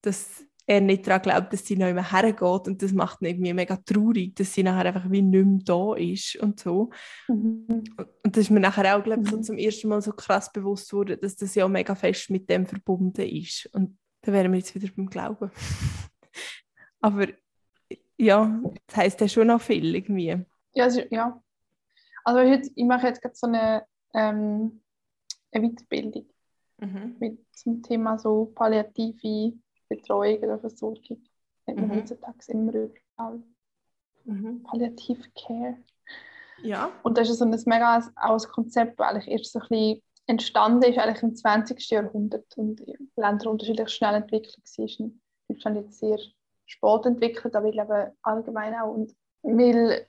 [0.01, 3.53] dass er nicht daran glaubt, dass sie noch immer hergeht und das macht ihn irgendwie
[3.53, 6.91] mega traurig, dass sie nachher einfach wie nicht mehr da ist und so.
[7.27, 7.83] Mhm.
[7.97, 10.93] Und das ist mir nachher auch, glaube ich, so zum ersten Mal so krass bewusst
[10.93, 13.67] wurde, dass das ja mega fest mit dem verbunden ist.
[13.73, 15.51] Und da wären wir jetzt wieder beim Glauben.
[17.01, 17.27] Aber
[18.17, 20.45] ja, das heisst ja schon noch viel irgendwie.
[20.73, 21.41] Ja, also, ja.
[22.23, 24.81] Also heute, ich mache jetzt gerade so eine, ähm,
[25.51, 26.25] eine Weiterbildung
[26.81, 27.15] Mhm.
[27.19, 29.53] mit zum Thema so palliative
[29.89, 31.21] Betreuung oder Versorgung.
[31.65, 31.93] Nennt man Mhm.
[31.95, 33.43] heutzutage immer überall.
[34.23, 34.63] Mhm.
[34.63, 35.77] Palliative Care.
[36.63, 36.91] Ja.
[37.03, 40.83] Und das ist so ein mega ein Konzept, das eigentlich erst so ein bisschen entstanden
[40.89, 41.89] ist, eigentlich im 20.
[41.89, 44.87] Jahrhundert und in Ländern unterschiedlich schnell entwickelt war.
[44.99, 46.19] In Deutschland jetzt sehr
[46.65, 48.93] spät entwickelt, aber ich glaube allgemein auch.
[48.93, 50.07] Und weil,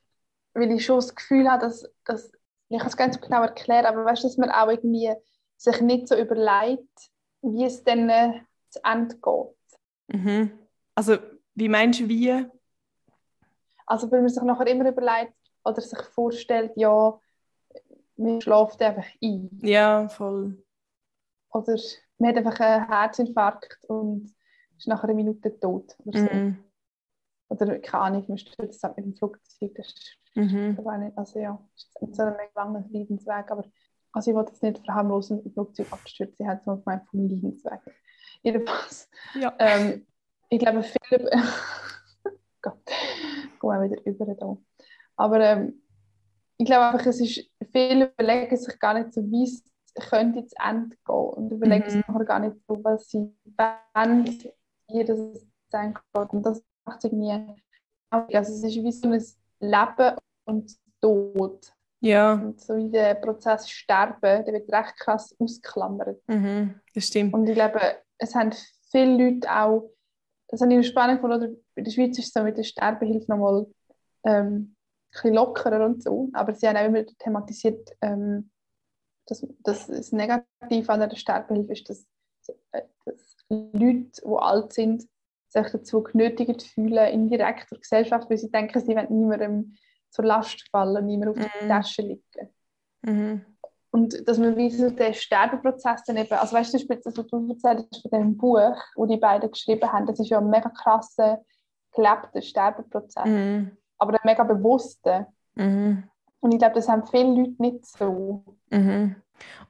[0.55, 2.31] weil ich schon das Gefühl habe, dass, dass
[2.71, 5.13] ich kann es ganz genau erklären, aber weißt du, dass man auch irgendwie
[5.57, 7.11] sich nicht so überlegt,
[7.43, 10.21] wie es dann äh, zu Ende geht.
[10.21, 10.53] Mhm.
[10.95, 11.19] Also,
[11.55, 12.47] wie meinst du, wie?
[13.87, 17.19] Also weil man sich nachher immer überlegt oder sich vorstellt, ja,
[18.17, 19.51] man schläft einfach ein.
[19.63, 20.63] Ja, voll.
[21.53, 21.77] Oder
[22.19, 24.33] man hat einfach einen Herzinfarkt und
[24.79, 25.97] ist nach einer Minute tot.
[26.05, 26.33] Oder, so.
[26.33, 26.65] Mhm.
[27.51, 29.75] Oder keine Ahnung, man stürzt halt mit dem Flugzeug.
[29.75, 30.79] Das ist Mhm.
[31.01, 33.51] nicht, also ja, ist nicht so ein langer Leidensweg.
[33.51, 33.65] Aber
[34.13, 36.37] also ich wollte jetzt nicht verharmlosen, mit dem Flugzeug abstürzen.
[36.45, 37.81] Ich habe es gemeint vom Leidensweg.
[38.43, 39.55] Jedenfalls, Ja.
[39.59, 40.07] ähm,
[40.49, 41.31] ich glaube, viele.
[42.63, 44.57] Gott, ich auch wieder über da.
[45.17, 45.83] Aber ähm,
[46.59, 49.65] ich glaube einfach, es ist, viele überlegen sich gar nicht so, wie es
[50.09, 51.91] könnte zu Ende gehen und überlegen Mhm.
[51.91, 54.25] sich nachher gar nicht so, was sie wollen,
[54.89, 55.19] wie das
[55.73, 56.33] Ende geht.
[56.33, 56.63] Und das
[57.03, 57.57] irgendwie
[58.11, 59.23] also es ist wie so ein
[59.61, 61.73] Leben und Tod.
[62.01, 66.21] Ja, Und so wie der Prozess Sterben, der wird recht krass ausgeklammert.
[66.27, 66.81] mhm.
[66.95, 67.35] das stimmt.
[67.35, 67.81] Und ich glaube,
[68.19, 68.53] es haben
[68.91, 69.91] viele Leute auch,
[70.49, 73.31] das habe ich spannend gefunden, oder in der Schweiz ist es so mit der Sterbehilfe
[73.31, 73.67] nochmal
[74.25, 74.77] ähm, ein
[75.13, 78.51] bisschen lockerer und so, aber sie haben auch immer thematisiert, ähm,
[79.27, 82.07] dass, das Negative an der Sterbehilfe ist, dass,
[82.73, 85.07] äh, dass Leute, die alt sind,
[85.51, 89.75] sich dazu genötigt fühlen, indirekt durch die Gesellschaft, weil sie denken, sie wollen niemandem
[90.11, 91.69] zur Last fallen, niemandem auf die Mhm.
[91.69, 92.49] Tasche liegen.
[93.03, 93.45] Mhm.
[93.93, 97.49] Und dass man wie so den Sterbeprozess dann eben, also weißt du, das, was du
[97.51, 100.69] erzählt hast von dem Buch, wo die beiden geschrieben haben, das ist ja ein mega
[100.71, 101.41] krasser,
[101.93, 103.77] gelebter Sterbeprozess, Mhm.
[103.99, 105.27] aber ein mega bewusster.
[105.57, 106.05] Mhm.
[106.39, 108.45] Und ich glaube, das haben viele Leute nicht so.
[108.71, 109.17] Mhm.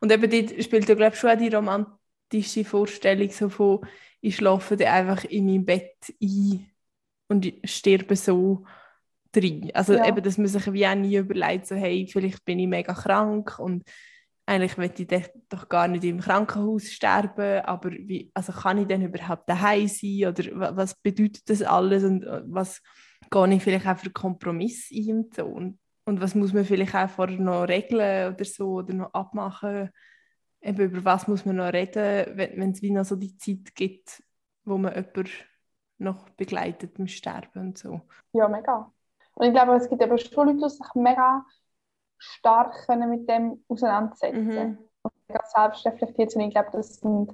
[0.00, 1.86] Und eben dort spielt ja, glaube ich, schon auch die Roman
[2.32, 3.80] romantische Vorstellung so von,
[4.20, 6.66] ich schlafe dann einfach in meinem Bett ein
[7.28, 8.64] und ich sterbe so
[9.32, 9.70] drin.
[9.74, 10.06] Also Ja.
[10.08, 13.58] eben, dass man sich wie auch nie überlegt, so hey, vielleicht bin ich mega krank
[13.58, 13.84] und
[14.46, 19.02] eigentlich möchte ich doch- gar nicht im Krankenhaus sterben, aber wie, also kann ich denn
[19.02, 22.82] überhaupt daheim sein oder wa- was bedeutet das alles und äh, was
[23.30, 26.96] gehe ich vielleicht auch für Kompromiss ein und so und, und was muss man vielleicht
[26.96, 29.90] auch vorher noch regeln oder so oder noch abmachen,
[30.62, 34.22] eben über was muss man noch reden, wenn es wie noch so die Zeit gibt,
[34.64, 35.30] wo man jemanden
[35.98, 38.00] noch begleitet im Sterben und so.
[38.32, 38.92] Ja, mega.
[39.34, 41.44] Und ich glaube, es gibt eben schon Leute, die sich mega
[42.18, 44.78] stark können mit dem auseinandersetzen Mhm.
[45.28, 46.42] Mega selbstreflektiert sind.
[46.42, 47.32] Ich glaube, das sind,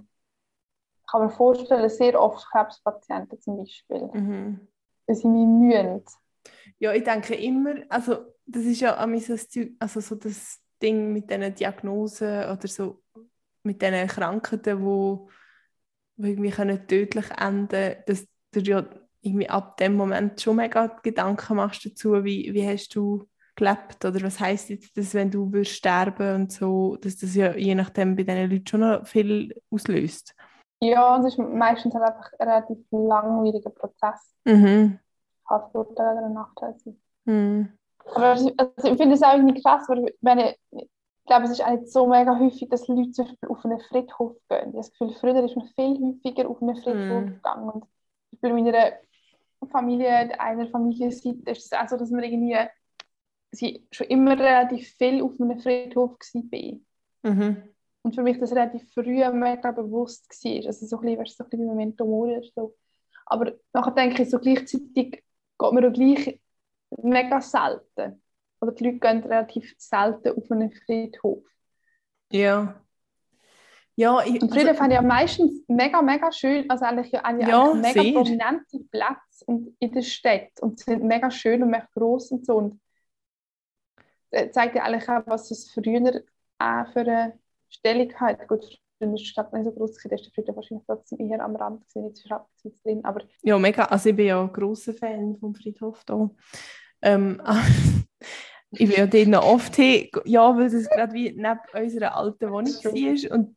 [1.11, 4.11] kann man vorstellen, sehr oft Krebspatienten zum Beispiel.
[4.13, 4.69] Mhm.
[5.07, 6.03] Weil sie mich mühen.
[6.79, 10.61] Ja, ich denke immer, also das ist ja an so, das Zeug- also so das
[10.83, 13.03] Ding mit diesen Diagnosen oder so
[13.67, 15.29] mit diesen Krankheiten, wo,
[16.17, 18.85] wo irgendwie können tödlich enden können, dass du ja
[19.21, 24.23] irgendwie ab dem Moment schon mega Gedanken machst dazu, wie, wie hast du gelebt oder
[24.23, 28.15] was heißt jetzt das, wenn du würdest sterben und so, dass das ja je nachdem
[28.15, 30.35] bei diesen Leuten schon noch viel auslöst.
[30.81, 34.35] Ja, und es ist meistens halt einfach ein relativ langwieriger Prozess.
[34.45, 34.99] Mhm.
[35.49, 37.01] Vorteil oder Nachteil sein.
[37.25, 37.73] Mhm.
[38.15, 40.55] Aber also ich finde es auch irgendwie krass, weil ich, meine,
[41.27, 43.81] ich glaube, es ist auch nicht so mega häufig, dass Leute zum Beispiel auf einen
[43.81, 44.59] Friedhof gehen.
[44.59, 47.35] Ich habe das Gefühl, früher ist man viel häufiger auf einen Friedhof Mhm.
[47.35, 47.69] gegangen.
[47.69, 47.83] Und
[48.31, 48.93] zum Beispiel in meiner
[49.69, 52.57] Familie, einer Familienseite, ist es auch so, dass man irgendwie
[53.51, 57.33] sie schon immer relativ viel auf einem Friedhof war.
[57.33, 57.75] Mhm.
[58.03, 60.67] Und für mich das relativ früh mega bewusst war.
[60.69, 62.77] Also so ein bisschen, weißt so ein bisschen wie Memento Mori oder so.
[63.25, 65.25] Aber nachher denke ich, so gleichzeitig geht
[65.59, 66.41] man auch gleich
[67.03, 68.23] mega selten.
[68.61, 71.45] Oder die Leute gehen relativ selten auf einen Friedhof.
[72.33, 72.81] Ja.
[73.99, 77.21] Ja, ich, Und früher also- fand ich ja meistens mega, mega schön, also eigentlich ja,
[77.25, 78.13] eigentlich Ja, mega sehr.
[78.13, 82.45] prominente Plätze und in der Stadt und sie sind mega schön und mega gross und
[82.45, 82.57] so.
[82.57, 82.81] Und
[84.31, 86.23] das zeigt ja eigentlich auch, was es früher
[86.59, 87.39] auch für eine
[87.71, 88.47] Stellung hat.
[88.49, 88.65] Gut,
[88.99, 91.57] früher war die Stadt nicht so groß, da ist der Friedhof wahrscheinlich trotzdem eher am
[91.57, 92.47] Rand, nicht so stark
[92.85, 93.85] drin, aber Ja, mega.
[93.85, 96.29] Also ich bin ja ein grosser Fan vom Friedhof da.
[97.01, 97.41] Ähm,
[98.79, 102.51] ich bin ja dort noch oft hin, ja, weil es gerade wie neben unserer alten
[102.51, 103.57] Wohnung war und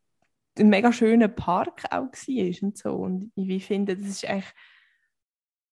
[0.57, 2.93] ein mega schöner Park auch war und so.
[2.93, 4.53] Und ich finde, das ist eigentlich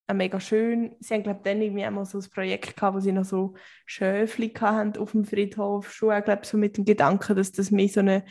[0.07, 0.95] ein mega schön.
[0.99, 3.25] Sie haben, glaube ich, dann irgendwie auch mal so ein Projekt gehabt, wo sie noch
[3.25, 3.55] so
[3.85, 5.91] Schöfli hatten auf dem Friedhof.
[5.91, 8.23] Schon, auch, glaube ich, so mit dem Gedanken, dass das mehr so eine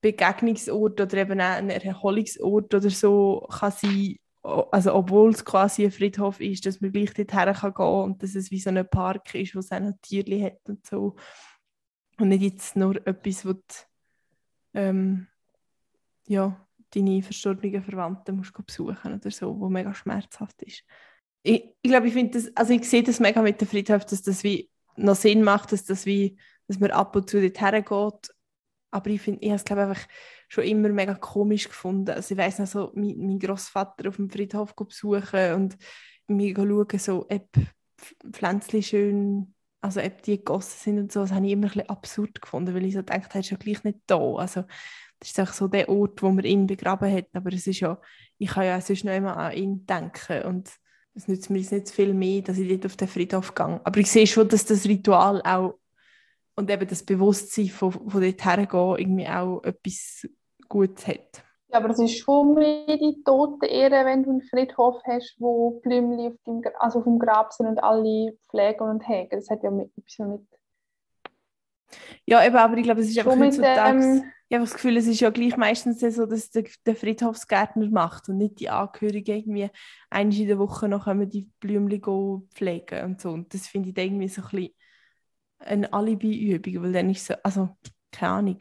[0.00, 5.90] Begegnungsort oder eben auch ein Erholungsort oder so kann sein, also obwohl es quasi ein
[5.90, 8.88] Friedhof ist, dass man gleich dort her kann gehen und dass es wie so ein
[8.88, 11.16] Park ist, wo es auch noch Tierchen hat und so.
[12.18, 13.62] Und nicht jetzt nur etwas, wo du,
[14.74, 15.26] ähm,
[16.26, 20.84] ja, deine verstorbenen Verwandten musst du besuchen oder so, wo mega schmerzhaft ist.
[21.42, 24.22] Ich, ich glaube, ich finde das, also ich sehe das mega mit dem Friedhof, dass
[24.22, 28.30] das wie noch Sinn macht, dass das wie, dass man ab und zu dort hergeht
[28.90, 30.06] aber ich finde, ich glaube einfach
[30.50, 32.10] schon immer mega komisch gefunden.
[32.10, 35.78] Also ich weiß noch so, mein, mein Großvater auf dem Friedhof besuchen und
[36.26, 37.48] mir schauen, so, ob
[38.32, 41.88] Pflänzchen schön, also ob die gegossen sind und so, das habe ich immer ein bisschen
[41.88, 44.18] absurd gefunden, weil ich so gedacht, er ist ja gleich nicht da.
[44.34, 44.64] Also
[45.20, 48.00] das ist so der Ort, wo man ihn begraben hat, aber es ist ja,
[48.38, 50.70] ich kann ja sonst noch immer an ihn denken und
[51.14, 53.80] es nützt mir jetzt nicht viel mehr, dass ich dort auf den Friedhof gehe.
[53.84, 55.78] Aber ich sehe schon, dass das Ritual auch
[56.56, 60.26] und eben das Bewusstsein von, von dort hergehen irgendwie auch etwas
[60.70, 61.44] Gutes hat.
[61.68, 66.32] Ja, aber es ist schon mehr die Totenehre, wenn du einen Friedhof hast, wo Blümchen
[66.32, 69.30] auf dem, also auf dem Grab sind und alle pflegen und hegen.
[69.38, 70.46] Das hat ja mit, etwas mit
[72.26, 75.06] Ja, eben, aber ich glaube, es ist einfach heutzutage, dem- ich habe das Gefühl, es
[75.06, 79.70] ist ja gleich meistens so, dass der, der Friedhofsgärtner macht und nicht die Angehörigen irgendwie
[80.10, 83.30] einmal in der Woche noch kommen die Blümchen pflegen und so.
[83.30, 84.74] Und das finde ich irgendwie so ein bisschen
[85.60, 87.70] eine Alibi-Übung, weil dann ist so, also,
[88.12, 88.58] keine Ahnung.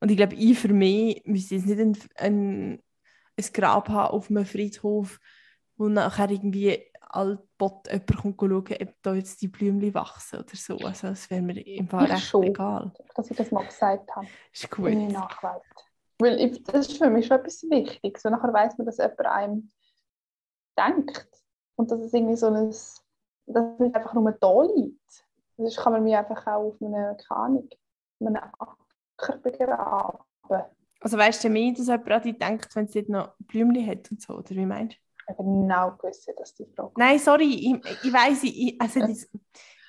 [0.00, 2.82] Und ich glaube, ich für mich müsste jetzt nicht ein, ein,
[3.36, 5.18] ein Grab haben auf einem Friedhof,
[5.76, 10.76] wo nachher irgendwie altbot jemand kommt schauen, ob da jetzt die Blümchen wachsen oder so.
[10.78, 12.42] Also das wäre mir im Fall recht schon.
[12.44, 12.92] egal.
[13.14, 14.26] dass ich das mal gesagt habe.
[14.52, 15.12] Ist in gut.
[15.12, 15.62] Nachwelt.
[16.18, 18.22] Weil ich, das ist für mich schon etwas Wichtiges.
[18.22, 19.70] So nachher weiß man, dass jemand einem
[20.78, 21.28] denkt.
[21.76, 22.54] Und dass es irgendwie so ein,
[23.46, 25.24] dass es einfach nur da liegt.
[25.58, 27.68] Sonst kann man mich einfach auch auf einer, Ahnung,
[28.18, 28.36] auf einem
[29.16, 30.18] Acker begraben.
[31.00, 34.10] Also weißt du mehr, dass jemand an dich denkt, wenn es dort noch Blümchen hat
[34.10, 35.00] und so, oder wie meinst du?
[35.32, 39.00] Ich habe genau gewusst, dass die Frage Nein, sorry, ich, ich weiß, ich, ich- also
[39.00, 39.28] das,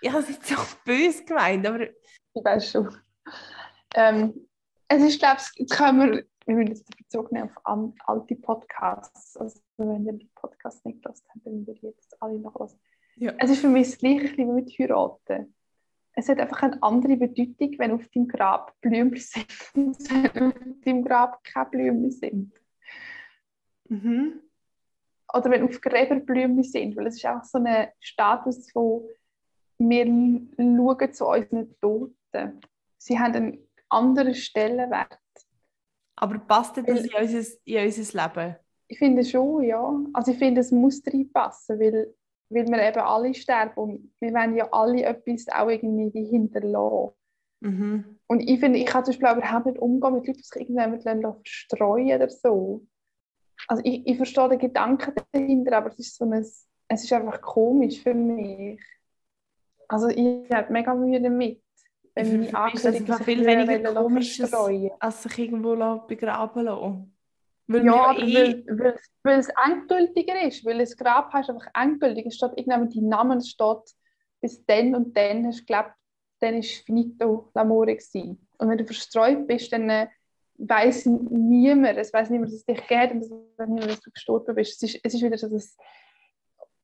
[0.01, 2.95] ich habe es nicht so böse gemeint, aber Ich weiß schon.
[3.95, 4.47] Ähm,
[4.87, 9.37] es ist, glaube ich, jetzt können wir, wir müssen jetzt Bezug nehmen auf alte Podcasts.
[9.37, 12.77] Also, wenn ihr den Podcast nicht gehört habt, dann würdet ihr jetzt alle noch was.
[13.15, 13.33] Ja.
[13.39, 15.55] Es ist für mich das Gleiche wie mit Heiraten.
[16.19, 19.43] Es hat einfach eine andere Bedeutung, wenn auf deinem Grab Blümchen
[19.75, 19.97] sind,
[20.34, 22.53] wenn auf deinem Grab keine Blümchen sind.
[23.88, 24.41] Mhm.
[25.32, 29.08] Oder wenn auf Gräber Blümchen sind, weil es ist auch so ein Status von
[29.80, 32.62] wir schauen zu unseren Toten.
[32.97, 35.19] Sie haben einen anderen Stellenwert.
[36.15, 37.19] Aber passt das in unser,
[37.63, 38.56] in unser Leben?
[38.88, 39.99] Ich finde schon, ja.
[40.13, 42.15] Also ich finde, es muss reinpassen, weil,
[42.49, 47.13] weil wir eben alle sterben und wir wollen ja alle etwas auch irgendwie hinterlassen.
[47.60, 48.19] Mhm.
[48.27, 51.03] Und ich finde, ich kann zum Beispiel überhaupt nicht umgehen mit Leuten, die sich irgendjemand
[51.03, 52.86] lassen verstreuen oder so.
[53.67, 57.41] Also ich, ich verstehe den Gedanken dahinter, aber es ist so ein, es ist einfach
[57.41, 58.79] komisch für mich.
[59.88, 61.62] Also ich habe mega Mühe damit.
[62.13, 64.91] Wenn meine ist das Angehörigen sich viel weniger verstreuen.
[64.99, 65.75] Als sich irgendwo
[66.07, 67.16] begraben lassen.
[67.67, 72.25] Weil Ja, aber eh, weil, weil, es- endgültiger ist, weil das Grab heißt einfach endgültig.
[72.25, 73.93] Es steht irgendwann dein Name, es steht
[74.41, 75.91] bis dann und dann hast du gelebt,
[76.39, 78.47] dann ist finito l'amore gewesen.
[78.58, 80.08] Und wenn du verstreut bist, dann äh,
[80.60, 84.12] weiß niemand, es weiß niemand, dass es dich geht und es weiß niemand, dass du
[84.12, 84.82] gestorben bist.
[84.84, 85.75] Es ist, es ist wieder so das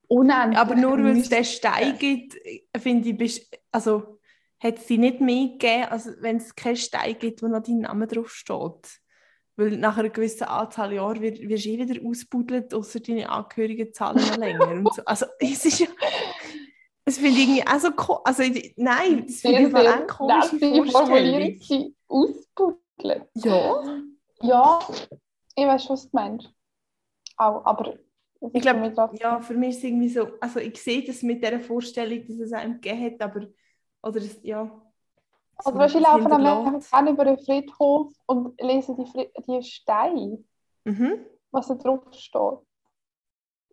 [0.08, 1.44] unendliche aber nur weil es den.
[1.44, 2.36] Stein gibt,
[2.76, 4.18] finde ich, bist, also
[4.62, 7.78] hat es sie nicht mehr gegeben, als wenn es keinen Stein gibt, wo noch dein
[7.80, 9.00] Name drauf steht.
[9.56, 13.92] Weil nach einer gewissen Anzahl Jahre wird, wirst du eh wieder ausbuddelt, außer deine Angehörigen
[13.94, 14.82] zahlen noch länger.
[14.94, 15.02] So.
[15.04, 15.86] Also es ist ja...
[17.04, 17.90] Das finde ich irgendwie auch so...
[17.92, 18.42] ko- Also
[18.76, 21.96] nein, das finde ich auch eine komische nette Formulierung gewesen.
[22.08, 23.22] Ausbuddeln.
[23.34, 23.82] Ja.
[24.42, 24.80] Ja,
[25.56, 26.50] ich weiß, was du meinst.
[27.36, 27.98] Auch, aber
[28.52, 31.60] Ich glaube, ja, für mich ist es irgendwie so, also ich sehe das mit dieser
[31.60, 33.46] Vorstellung, dass es einem gegeben hat, aber,
[34.02, 34.80] oder das, ja.
[35.56, 36.90] Also du, ich laufe dann hinterlässt.
[36.92, 40.44] gerne über den Friedhof und lese die, Fri die Steine,
[40.84, 41.24] Mhm.
[41.50, 42.58] was da drauf steht.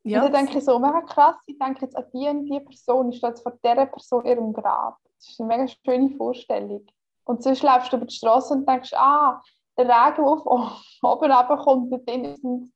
[0.04, 2.60] Ja, Und dann denke ich so, mega krass, ich denke jetzt an die und die
[2.60, 4.98] Person, ich stehe jetzt vor dieser Person in ihrem Grab.
[5.18, 6.86] Das ist eine mega schöne Vorstellung.
[7.26, 9.42] Und sonst läufst du über die Straße und denkst, ah,
[9.78, 10.72] der Regen, der von
[11.04, 12.74] oben runterkommt, da drin sind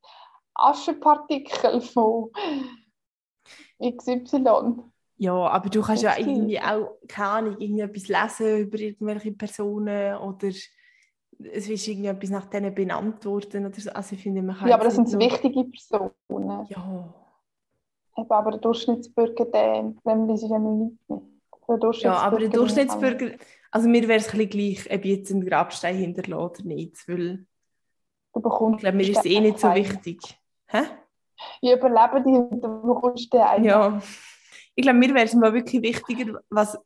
[0.54, 2.30] Aschenpartikel von
[3.82, 4.84] XY.
[5.18, 6.36] Ja, aber du kannst ja Das stimmt.
[6.36, 12.30] irgendwie auch, keine Ahnung, irgendwie etwas lesen über irgendwelche Personen oder es ist irgendwie etwas
[12.30, 13.90] nach denen benannt worden oder so.
[13.90, 16.66] Also ich finde, man kann Ja, aber das sind nicht wichtige Personen.
[16.68, 17.14] Ja.
[18.18, 21.22] Eben, aber der Durchschnittsbürger, der, dem liest ja noch nicht mehr.
[22.00, 23.32] Ja, aber der Durchschnittsbürger,
[23.72, 27.08] also mir wäre es ein bisschen gleich, ob ich jetzt einen Grabstein hinterlasse oder nicht,
[27.08, 27.44] weil
[28.32, 30.20] Du bekommst ich glaube, mir ist es eh nicht so wichtig.
[30.66, 30.82] Hä?
[31.62, 33.64] Ich überlebe die und du bekommst den einen.
[33.64, 34.00] Ja,
[34.76, 36.78] ich glaube, mir wäre es mal wirklich wichtiger, was,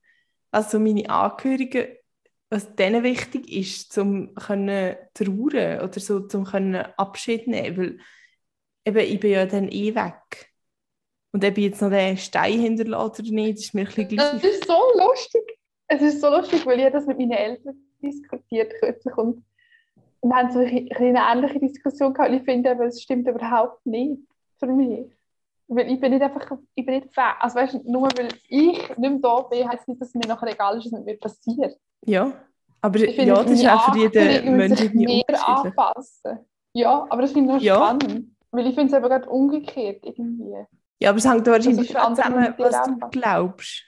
[0.51, 1.89] was so meine Angehörigen,
[2.49, 7.99] was denen wichtig ist, zum können trauern oder so, zum können Abschied nehmen, weil
[8.87, 10.51] eben, ich bin ja dann eh weg.
[11.33, 14.41] Und ob ich jetzt noch den Stein hinterlasse oder nicht, ist mir ein bisschen Das
[14.41, 14.45] gleich.
[14.45, 15.43] ist so lustig.
[15.87, 19.45] Es ist so lustig, weil ich das mit meinen Eltern diskutiert kürzlich und
[20.23, 22.33] wir haben so eine, eine ähnliche Diskussion gehabt.
[22.33, 24.21] Ich finde, aber es stimmt überhaupt nicht
[24.59, 25.07] für mich.
[25.73, 27.35] Weil ich bin nicht einfach, ich bin nicht Fan.
[27.39, 30.27] Also weißt du, nur weil ich nicht mehr da bin, heißt nicht, dass es mir
[30.27, 31.77] nachher egal ist, was mit mir passiert.
[32.05, 32.33] Ja,
[32.81, 35.49] aber Ich finde, ja, das ist auch für jeden Angehörigen müssen Mensch sich irgendwie mehr
[35.49, 36.39] anpassen.
[36.73, 37.77] Ja, aber das finde ich noch Ja.
[37.77, 38.37] spannend.
[38.51, 40.67] Weil ich finde es eben gerade umgekehrt irgendwie.
[40.99, 43.85] Ja, aber es hängt wahrscheinlich auch zusammen, was du glaubst.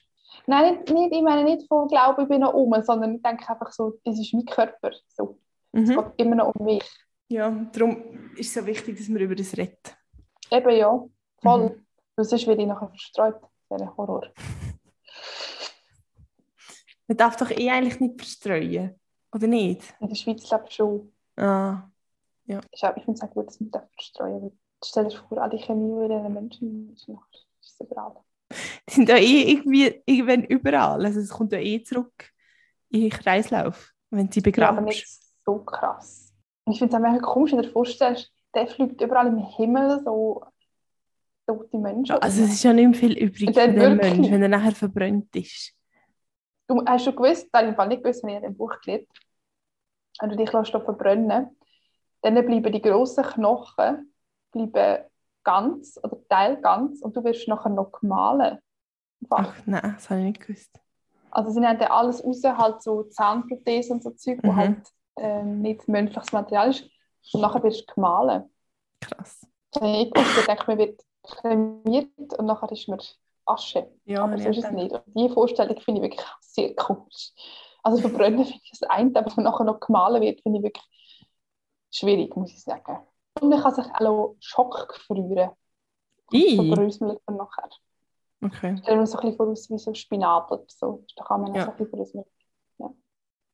[0.46, 3.48] Nein, nicht, nicht, ich meine nicht von Glauben, ich bin noch um, sondern ich denke
[3.48, 4.92] einfach so, das ist mein Körper.
[5.08, 5.38] So.
[5.72, 5.96] Es Mhm.
[5.96, 6.88] geht immer noch um mich.
[7.28, 9.96] Ja, darum ist es so wichtig, dass man über das redet.
[10.50, 11.02] Eben ja,
[11.42, 11.70] voll.
[11.70, 11.86] Mhm.
[12.16, 13.36] Weil sonst werde ich nachher verstreut.
[13.40, 13.50] Das
[13.80, 14.26] wäre ein Horror.
[17.08, 18.98] Man darf doch eh eigentlich nicht verstreuen,
[19.32, 19.94] oder nicht?
[20.00, 21.12] In der Schweiz lebt schon.
[21.36, 21.82] Ah,
[22.46, 24.52] Ich, auch- ich finde es auch gut, dass man darf verstreuen darf.
[24.84, 27.08] Stell dir vor, alle Chemie über diesen Menschen ist
[27.60, 28.14] es überall.
[28.88, 31.04] die sind ja eh irgendwie irgendwann überall.
[31.04, 32.30] Also es kommt ja eh zurück
[32.90, 35.06] in den Kreislauf, wenn sie Ja, aber nicht
[35.44, 36.32] so krass.
[36.64, 40.02] Und ich finde es auch komisch, wenn du dir vorstellst, der fliegt überall im Himmel
[40.04, 40.44] so
[41.46, 42.16] tote Menschen.
[42.16, 44.18] Also es ist ja nicht mehr viel übrig Und von dann dem wirklich.
[44.18, 45.72] Mensch, wenn er nachher verbrannt ist.
[46.68, 49.06] Du hast schon gewusst, da ich nicht gewusst, wenn ich in dem Buch gelesen
[50.20, 51.56] wenn du dich lässt verbrennen
[52.20, 54.12] dann bleiben die grossen Knochen
[54.52, 55.04] bleiben
[55.42, 58.58] ganz oder Teil ganz und du wirst nachher noch gemahlen.
[59.30, 60.78] Ach nein, das habe ich nicht gewusst.
[61.30, 64.56] Also sie nehmen dann alles raus, halt so Zahnprothesen und so Zeug, wo Mhm.
[64.56, 66.88] halt ähm, nicht menschliches Material ist.
[67.32, 68.44] Und nachher wirst du gemahlen.
[69.00, 69.46] Krass.
[69.74, 73.00] Ich denke, man wird kremiert und nachher ist man
[73.44, 73.90] Asche.
[74.04, 74.92] Ja, Aber so ist es nicht.
[74.92, 77.32] Und diese Vorstellung finde ich wirklich sehr komisch.
[77.82, 80.84] Also verbrennen finde ich das eine, aber wenn nachher noch gemahlen wird, finde ich wirklich
[81.90, 82.98] schwierig, muss ich sagen.
[83.40, 85.50] Und man kann sich auch Schock gefrieren.
[86.32, 86.56] I.
[86.56, 87.68] Verbröselt man nachher.
[88.44, 88.76] Okay.
[88.78, 91.04] Stellen wir so ein bisschen vor, wie so Spinat oder so.
[91.16, 91.64] Da kann man Ja.
[91.66, 92.24] so ein bisschen verbröseln.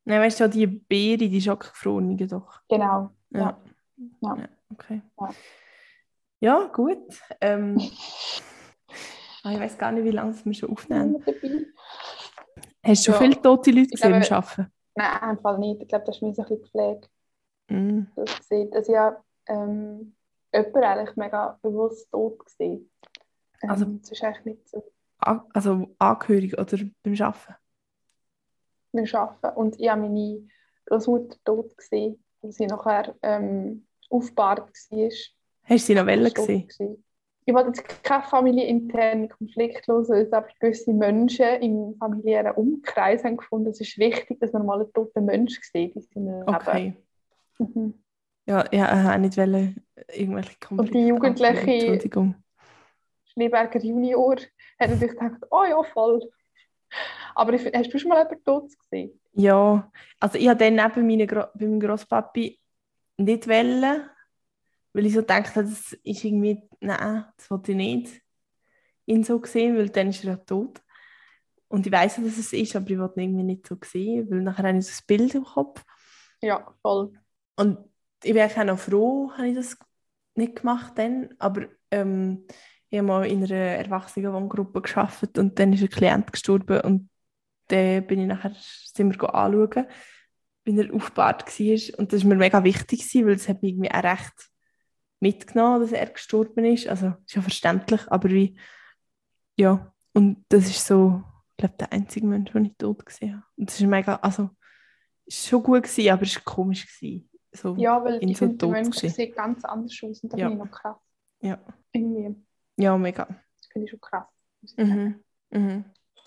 [0.09, 2.63] Nein, weißt du, die Beere, die schockgefrorenen doch.
[2.71, 3.11] Genau.
[3.29, 3.59] Ja.
[4.23, 4.37] Ja.
[4.37, 5.03] Ja, okay.
[5.21, 5.29] Ja.
[6.41, 6.99] Ja, gut.
[7.41, 7.79] Ähm,
[9.43, 11.23] ah, ich weiß gar nicht, wie lange wir schon aufnehmen.
[12.85, 13.21] Hast du schon Ja.
[13.21, 14.73] viele tote Leute gesehen glaube- beim Arbeiten?
[14.95, 15.83] Nein, einfach nicht.
[15.83, 17.11] Ich glaube, das ist mir so ein bisschen gepflegt.
[17.71, 18.01] Mm.
[18.25, 20.15] ich gesehen, dass ja ähm,
[20.55, 22.67] jemand eigentlich mega bewusst tot war.
[22.67, 22.81] Ähm,
[23.63, 24.83] Also- das ist eigentlich nicht so
[25.21, 27.55] Also Angehörige oder beim Arbeiten?
[28.93, 29.57] beim Arbeiten.
[29.59, 30.49] Und ich habe meine
[30.87, 34.61] Großmutter tot gesehen, als sie nachher ähm, aufgebahrt
[34.91, 35.09] war.
[35.69, 36.69] Hast du sie Novelle gesehen?
[37.45, 43.71] Ich wollte jetzt keinen familieninternen Konflikt es aber gewisse Menschen im familiären Umkreis haben gefunden,
[43.71, 46.95] es ist wichtig, dass man mal einen toten Menschen sieht in seinem Okay.
[47.59, 47.75] Leben.
[47.75, 47.95] Mhm.
[48.47, 49.77] Ja, ich wollte auch nicht wollen,
[50.15, 50.99] irgendwelche Konflikte.
[50.99, 51.69] Jugendliche- anfangen.
[51.71, 52.35] Entschuldigung.
[53.33, 54.37] Schneeberger Junior
[54.79, 56.21] hat natürlich gedacht, oh ja, voll.
[57.35, 59.19] Aber ich, hast du schon mal jemanden tot gesehen?
[59.33, 59.91] Ja,
[60.21, 62.59] also ich habe dann neben Gro bei meinem Grosspapi
[63.19, 64.11] nicht wollen,
[64.93, 68.23] weil ich so gedacht habe, das ist irgendwie, nein, das wollte ich nicht
[69.07, 70.83] ihn so sehen, weil dann ist er tot.
[71.69, 74.41] Und ich weiß, dass es ist, aber ich wollte ihn irgendwie nicht so sehen, weil
[74.41, 75.85] nachher habe ich so ein Bild im Kopf.
[76.41, 77.13] Ja, voll.
[77.57, 77.79] Und
[78.23, 79.77] ich eigentlich auch noch froh, habe ich das
[80.35, 82.47] nicht gemacht dann, aber ähm,
[82.91, 87.11] ich habe mal in einer Erwachsenenwohngruppe gearbeitet und dann ist ein Klient gestorben und
[87.69, 89.87] dann bin ich nachher, sind wir anschauen,
[90.65, 93.91] wie er aufgebahrt war und das war mir mega wichtig, weil es hat mich irgendwie
[93.91, 94.51] auch recht
[95.21, 98.59] mitgenommen, dass er gestorben ist, also ist ja verständlich, aber wie,
[99.57, 103.45] ja, und das ist so, ich glaube, der einzige Mensch, den ich tot gesehen habe.
[103.57, 104.51] Und das ist mega, also,
[105.27, 107.29] ist schon gut gewesen, aber es war komisch gewesen.
[107.53, 107.75] So.
[107.77, 110.49] Ja, weil ich so finde, der Mensch sieht ganz anders aus und das Ja.
[110.49, 110.97] finde ich noch krass.
[111.41, 111.59] Ja.
[111.93, 112.37] Irgendwie,
[112.77, 113.25] Ja, mega.
[113.27, 114.27] das finde ich schon krass.
[114.77, 115.23] Mhm.
[115.51, 115.85] Mhm.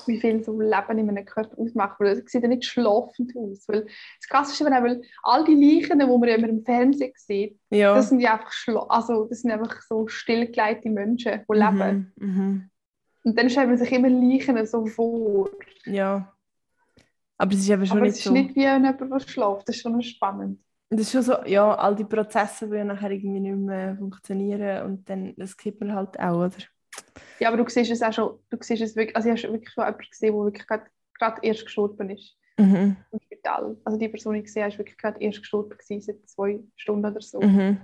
[0.07, 3.67] Wie viel so Leben in einem Körper ausmacht, weil es sieht ja nicht schlafend aus.
[3.67, 7.59] Weil das Krasse ist weil all die Leichen, die man ja immer im Fernsehen sieht,
[7.69, 7.95] Ja.
[7.95, 8.51] das sind ja einfach,
[8.89, 12.13] also, das sind einfach so stillgelegte Menschen, die leben.
[12.17, 12.27] Mhm.
[12.27, 12.69] Mhm.
[13.23, 15.49] Und dann stellt man sich immer Leichen so vor.
[15.85, 16.33] Ja.
[17.37, 18.33] Aber es ist eben schon Aber nicht es ist so.
[18.33, 19.67] nicht wie jemand was schläft.
[19.67, 20.59] Das ist schon spannend.
[20.89, 24.85] Das ist schon so, ja, all die Prozesse, die ja nachher irgendwie nicht mehr funktionieren
[24.85, 26.57] und dann, das kippt man halt auch, oder?
[27.39, 29.73] Ja, aber du siehst es auch schon, du siehst es wirklich, also ich habe wirklich
[29.73, 30.85] schon jemanden gesehen, der wirklich gerade,
[31.17, 32.95] gerade erst gestorben ist Mhm.
[33.11, 33.77] im Spital.
[33.83, 36.59] Also die Person, die ich gesehen habe, ist wirklich gerade erst gestorben gewesen, seit zwei
[36.75, 37.41] Stunden oder so.
[37.41, 37.81] Mhm.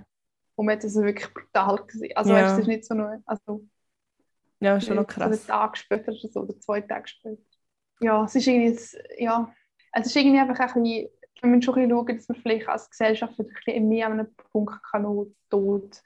[0.54, 2.16] Und man hat es wirklich brutal gesehen.
[2.16, 2.52] Also Ja.
[2.52, 3.64] es ist nicht so nur, also
[4.60, 5.46] Ja, schon noch so einen krass.
[5.46, 7.42] Tag später oder so, oder zwei Tage später.
[8.00, 9.52] Ja, es ist irgendwie, das- ja,
[9.92, 11.08] es ist irgendwie einfach ein bisschen,
[11.40, 14.12] wir müssen schon ein bisschen schauen, dass man vielleicht als Gesellschaft ein bisschen mehr an
[14.14, 16.00] einem Punkt kann, wo Tod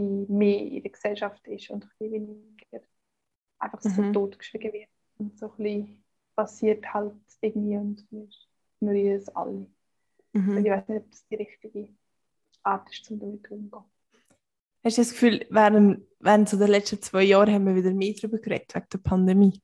[0.00, 2.86] bisschen mehr in der Gesellschaft ist und ein bisschen weniger
[3.58, 4.12] einfach so Mhm.
[4.12, 4.88] totgeschwiegen wird.
[5.18, 6.04] Und so ein bisschen
[6.36, 8.28] passiert halt irgendwie und wir
[8.80, 9.66] ignorieren es alle.
[10.32, 10.58] Mhm.
[10.58, 11.88] Ich weiß nicht, ob das die richtige
[12.62, 13.84] Art ist, um damit umzugehen.
[14.84, 18.12] Hast du das Gefühl, während, während so den letzten zwei Jahren haben wir wieder mehr
[18.20, 19.62] darüber geredet, wegen der Pandemie?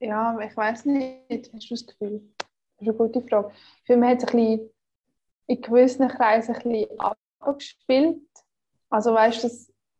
[0.00, 1.52] Ja, ich weiß nicht.
[1.52, 2.22] Hast du das Gefühl?
[2.38, 2.48] Das
[2.80, 3.52] ist eine gute Frage.
[3.80, 4.70] Ich finde, man hat es ein bisschen
[5.46, 7.00] in gewissen Kreisen ein bisschen
[7.38, 8.22] abgespielt.
[8.94, 9.48] Also weißt du,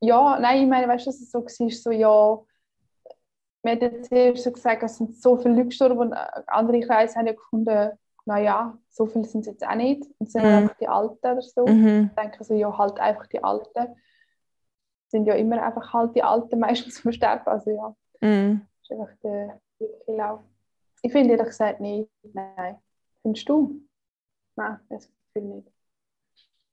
[0.00, 2.38] ja, nein, ich meine, weißt du, dass es so war, so ja,
[3.62, 6.80] man hat jetzt erst so gesagt, es sind so viele Leute gestorben und äh, andere
[6.80, 7.90] Kreise haben ja gefunden,
[8.26, 10.02] naja, so viele sind es jetzt auch nicht.
[10.18, 10.48] Und es sind Mhm.
[10.48, 11.66] einfach die Alten oder so.
[11.66, 12.10] Mhm.
[12.10, 13.96] Ich denke so, ja, halt einfach die Alten.
[15.08, 17.46] Sind ja immer einfach halt die Alten meistens versterben.
[17.46, 17.94] Also ja.
[18.20, 18.66] Mhm.
[18.80, 20.40] Das ist einfach der wirkliche Lauf.
[21.02, 22.08] Ich finde ehrlich gesagt nicht.
[22.32, 22.76] Nein.
[23.22, 23.80] Findest du?
[24.56, 25.68] Nein, das Gefühl nicht.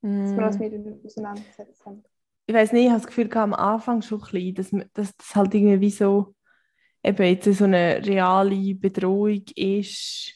[0.02, 0.64] Dass wir uns Mhm.
[0.64, 2.04] mit ihnen auseinandergesetzt haben.
[2.52, 5.54] Ich weiß nicht, ich habe das Gefühl am Anfang schon ein bisschen, dass, das halt
[5.54, 6.36] irgendwie wie so
[7.02, 10.34] eben jetzt so eine reale Bedrohung ist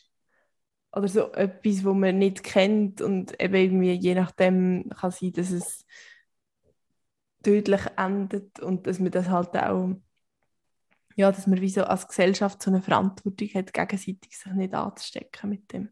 [0.93, 5.51] oder so etwas, wo man nicht kennt und eben irgendwie je nachdem kann sein, dass
[5.51, 5.85] es
[7.43, 9.89] tödlich endet und dass man das halt auch
[11.17, 15.49] ja, dass man wie so als Gesellschaft so eine Verantwortung hat, gegenseitig sich nicht anzustecken
[15.49, 15.89] mit dem.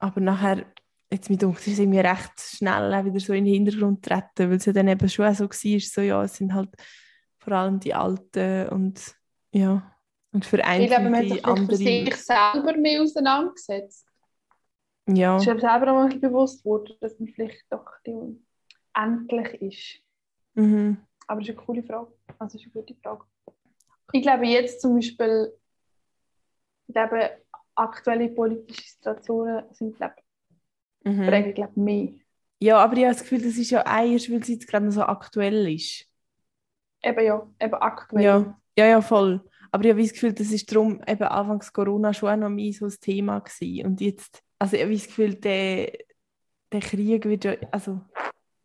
[0.00, 0.66] Aber nachher,
[1.14, 4.56] jetzt mit uns es irgendwie recht schnell auch wieder so in den Hintergrund treten, weil
[4.56, 6.70] es ja dann eben schon auch so war, so ja, es sind halt
[7.38, 9.14] vor allem die Alten und
[9.52, 9.94] ja,
[10.32, 14.06] und für Ich glaube, man hat die sich andere, sich selber mehr auseinandergesetzt.
[15.08, 17.86] ja, Es ist einem selber auch mal bewusst geworden, dass man vielleicht doch
[18.94, 20.02] endlich ist.
[20.54, 20.98] mhm.
[21.26, 22.12] Aber das ist eine coole Frage.
[22.38, 23.24] Also, ist eine gute Frage.
[24.12, 25.52] Ich glaube, jetzt zum Beispiel,
[26.86, 27.30] ich glaube,
[27.74, 30.23] aktuelle politische Situationen sind, glaube ich,
[31.04, 31.26] Mhm.
[31.26, 32.08] prägen, glaube ich, mehr.
[32.60, 35.02] Ja, aber ich habe das Gefühl, das ist ja erst, weil es jetzt gerade so
[35.02, 36.06] aktuell ist.
[37.02, 38.24] Eben ja, eben aktuell.
[38.24, 39.42] Ja, ja, ja, voll.
[39.70, 42.72] Aber ich habe das Gefühl, das ist darum eben anfangs Corona schon auch noch mehr
[42.72, 43.86] so ein Thema gewesen.
[43.86, 45.92] Und jetzt, also ich habe das Gefühl, der,
[46.72, 48.00] der Krieg wird ja, also,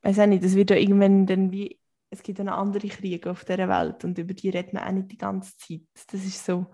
[0.01, 1.79] ich weiß auch nicht, es wird ja irgendwann dann wie,
[2.11, 4.91] es gibt ja noch andere Kriege auf dieser Welt und über die redet man auch
[4.91, 5.81] nicht die ganze Zeit.
[6.11, 6.67] Das ist so,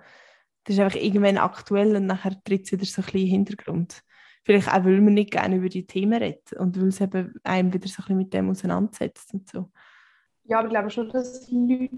[0.63, 3.32] das ist einfach irgendwann aktuell und nachher tritt es wieder so ein bisschen in den
[3.32, 4.03] Hintergrund.
[4.45, 7.73] Vielleicht auch, weil man nicht gerne über die Themen redet und weil es eben einem
[7.73, 9.71] wieder so ein bisschen mit dem auseinandersetzt und so.
[10.43, 11.89] Ja, aber ich glaube schon, dass Leute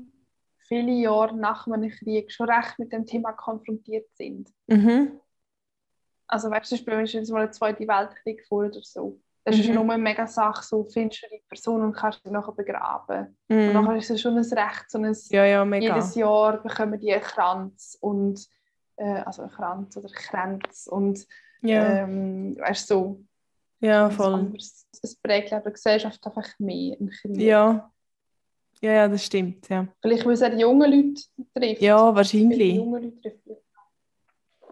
[0.59, 4.49] viele Jahre nach einem Krieg schon recht mit dem Thema konfrontiert sind.
[4.67, 5.19] Mhm.
[6.27, 9.19] Also weißt du, zum Beispiel, wenn du jetzt mal einen Zweiten Weltkrieg vor oder so,
[9.43, 9.75] das ist Mhm.
[9.75, 13.37] nur eine mega Sache, so findest du die Person und kannst sie nachher begraben.
[13.49, 13.73] Und Mhm.
[13.73, 15.95] nachher ist es schon ein Recht, so ein, Ja, ja, mega.
[15.95, 18.45] jedes Jahr bekommen die einen Kranz und
[18.97, 21.25] äh, also einen Kranz oder Kränz und
[21.61, 23.23] Ja, ähm, weißt du, so
[23.79, 24.53] ja, voll.
[24.57, 27.11] Es prägt glaube die Gesellschaft einfach mehr ein.
[27.35, 27.91] Ja.
[28.79, 29.87] Ja, ja, das stimmt, ja.
[30.01, 31.21] Vielleicht, weil es auch die jungen Leute
[31.55, 31.81] trifft.
[31.81, 32.75] Ja, wahrscheinlich.
[32.75, 33.63] jungen Leute trifft.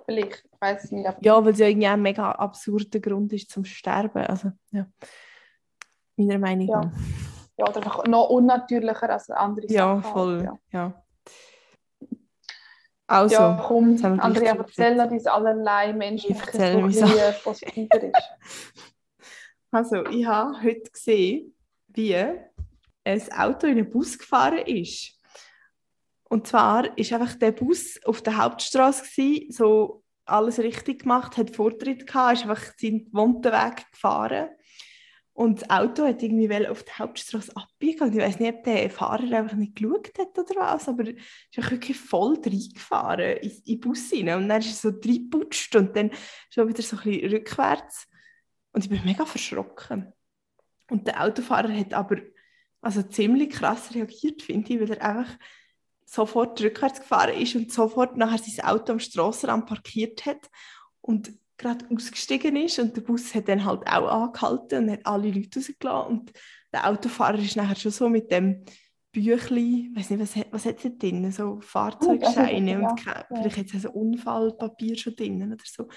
[0.06, 1.10] Vielleicht, ich weiß es nicht.
[1.22, 4.20] Ja, weil es ja irgendwie ein mega absurder Grund ist zum Sterben.
[4.28, 4.86] Also, ja.
[6.16, 6.82] Meiner Meinung Ja.
[6.82, 6.92] nach.
[7.58, 10.04] ja, oder einfach noch unnatürlicher als andere Ja, Sachen.
[10.14, 10.44] voll.
[10.44, 11.05] Ja, Ja.
[13.08, 18.30] Also, ja komm, Andrea, erzähl uns allerlei Menschliches, was positiver ist.
[19.72, 21.56] also, ich habe heute gesehen,
[21.88, 25.14] wie ein Auto in einen Bus gefahren ist.
[26.24, 31.56] Und zwar ist einfach der Bus auf der Hauptstraße gewesen, so alles richtig gemacht, hat
[31.56, 34.50] Vortritt gehabt, ist einfach seinen gewohnten Weg gefahren.
[35.36, 38.04] Und das Auto hat irgendwie auf die Hauptstraße abbiegen.
[38.04, 41.14] Und ich weiß nicht, ob der Fahrer einfach nicht geschaut hat oder was, aber er
[41.14, 44.30] ist wirklich voll reingefahren in, in den Bus rein.
[44.42, 46.12] Und dann ist er so reingeputscht und dann
[46.50, 48.08] schon wieder so ein bisschen rückwärts.
[48.72, 50.14] Und ich bin mega verschrocken.
[50.90, 52.16] Und der Autofahrer hat aber
[52.80, 55.38] also ziemlich krass reagiert, finde ich, weil er einfach
[56.06, 60.50] sofort rückwärts gefahren ist und sofort nachher sein Auto am Strassenrand parkiert hat
[61.02, 65.32] und gerade ausgestiegen ist und der Bus hat dann halt auch angehalten und hat alle
[65.32, 66.32] Leute rausgelassen und
[66.74, 68.64] der Autofahrer ist nachher schon so mit dem
[69.12, 73.58] Büchli, weiß nicht, was, hat- was hat es drin, so Fahrzeugscheine Ja, und ke- vielleicht
[73.58, 75.88] hat es so Unfallpapier schon drin oder so,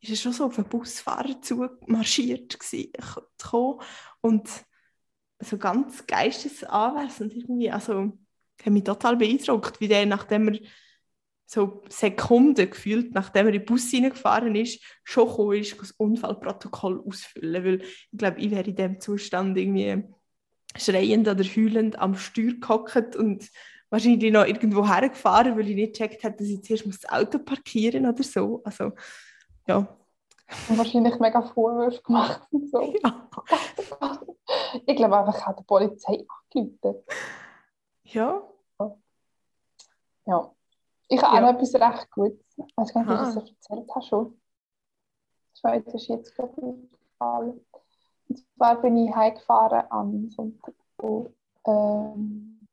[0.00, 2.90] ist er schon so auf den Busfahrer zumarschiert gsi-
[3.38, 3.80] gekommen
[4.20, 4.48] und
[5.40, 8.18] so ganz geistesanwesend irgendwie, also
[8.64, 10.58] hat mich total beeindruckt, wie der, nachdem er
[11.46, 17.02] so Sekunden gefühlt, nachdem er in den Bus reingefahren ist, schon gekommen ist, das Unfallprotokoll
[17.06, 20.04] ausfüllen, weil ich glaube, ich wäre in dem Zustand irgendwie
[20.76, 23.48] schreiend oder heulend am Steuer gehockt und
[23.90, 27.38] wahrscheinlich noch irgendwo hergefahren, weil ich nicht gecheckt habe, dass ich zuerst muss das Auto
[27.38, 28.60] parkieren oder so.
[28.64, 28.92] Also,
[29.68, 29.96] ja.
[30.68, 32.94] Und wahrscheinlich mega Vorwürfe gemacht und so.
[33.04, 33.28] Ja.
[34.86, 37.02] Ich glaube einfach, ich habe die Polizei angerufen.
[38.04, 38.42] ja.
[40.26, 40.54] Ja.
[41.08, 41.42] Ich habe Ja.
[41.48, 42.40] auch noch etwas recht Gutes.
[42.56, 44.40] Ich weiß gar nicht, ob ich das erzählt habe schon.
[45.62, 47.60] Das ist jetzt gerade aufgefallen.
[48.28, 51.32] Und zwar bin ich heimgefahren am Sonntag von
[51.66, 52.66] ähm,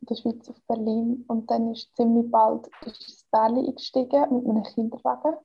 [0.00, 4.46] in der Schweiz auf Berlin und dann ist ziemlich bald ist das Bärli eingestiegen mit
[4.48, 5.36] einem Kinderwagen.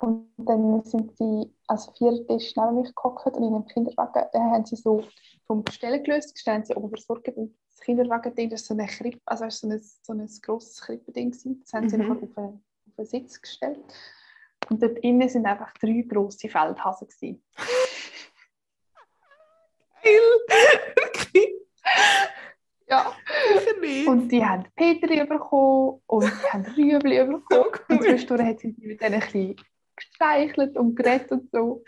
[0.00, 4.64] Und dann sind sie als Viertisch neben mich gehockt und in dem Kinderwagen dann haben
[4.64, 5.02] sie so
[5.50, 8.86] vom Gestell gelöst, Gestell haben sie oben versorgt und das Kinderwagen-Ding, das ist so eine
[8.86, 11.32] Krippe, also das so ein, so ein grosses Krippending.
[11.32, 12.02] Das haben sie Mhm.
[12.08, 13.80] nachher auf einen, auf einen Sitz gestellt.
[14.68, 17.42] Und dort innen sind einfach drei grosse Feldhasen gewesen.
[20.04, 21.48] Wirklich?
[22.88, 23.12] Ja.
[23.56, 24.08] Sicher nicht.
[24.08, 27.70] Und die haben Petri bekommen und die haben Rüebli bekommen.
[27.88, 29.56] Und zwischendurch hat sie mit denen ein bisschen
[29.94, 31.84] gestreichelt und geredet und so.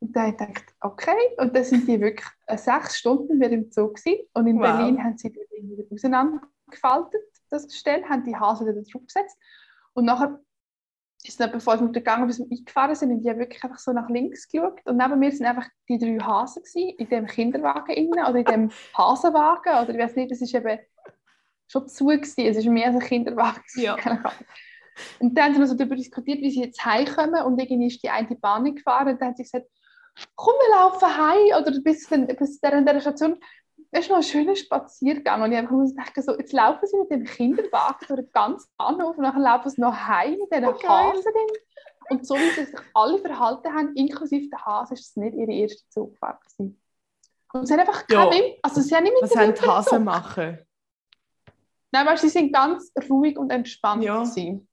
[0.00, 1.36] Und dann habe ich gedacht, okay.
[1.36, 2.26] Und dann sind die wirklich
[2.56, 4.26] sechs Stunden wieder im Zoo gewesen.
[4.32, 4.62] Und in Wow.
[4.62, 7.20] Berlin haben sie Ding wieder auseinandergefaltet,
[7.50, 9.36] das Gestell, haben die Hasen wieder drauf gesetzt.
[9.92, 10.40] Und nachher
[11.22, 13.12] ist es etwa fünf Minuten gegangen, bis wir eingefahren sind.
[13.12, 14.80] Und die haben wirklich einfach so nach links geschaut.
[14.86, 18.44] Und neben mir sind einfach die drei Hasen gewesen, in dem Kinderwagen innen oder in
[18.44, 19.82] dem Hasenwagen.
[19.82, 20.78] Oder ich weiß nicht, das ist eben
[21.68, 22.46] schon zu gewesen.
[22.46, 23.62] Es ist mehr als ein Kinderwagen.
[23.74, 23.96] Ja.
[25.18, 27.42] Und dann haben sie noch so darüber diskutiert, wie sie jetzt heimkommen.
[27.44, 29.08] Und irgendwie ist die eine Bahn gefahren.
[29.08, 29.66] Und dann haben sie gesagt,
[30.36, 31.60] komm, wir laufen heim.
[31.62, 33.40] Oder bis, bis der, der Station.
[33.92, 35.42] Das ist noch ein schöner Spaziergang.
[35.42, 39.16] Und ich muss denken, so, jetzt laufen sie mit dem Kinderwagen durch den ganzen Bahnhof
[39.16, 41.12] und dann laufen sie noch heim mit diesen Oh, geil.
[41.12, 41.32] Hasen.
[42.10, 45.52] Und so wie sie sich alle verhalten haben, inklusive der Hase, ist es nicht ihre
[45.52, 46.80] erste Zugfahrt gewesen.
[47.52, 50.58] Und sie haben einfach keine also sie haben nicht mit Was haben die Hasen machen?
[51.92, 54.22] Nein, weißt, sie sind ganz ruhig und entspannt Ja.
[54.22, 54.68] gewesen.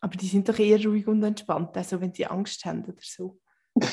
[0.00, 3.38] Aber die sind doch eher ruhig und entspannt, also wenn sie Angst haben oder so.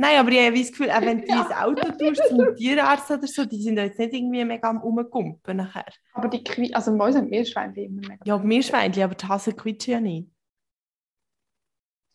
[0.00, 1.42] Nein, aber ich habe das Gefühl, auch wenn du Ja.
[1.42, 5.56] ins Auto tust zum Tierarzt oder so, die sind jetzt nicht irgendwie mega am Rumgumpen
[5.56, 5.92] nachher.
[6.12, 8.24] Aber die Qui also bei uns haben Meerschweinchen immer mega.
[8.24, 10.28] Ja, Meerschweinchen, aber die Hasen quietschen ja nicht.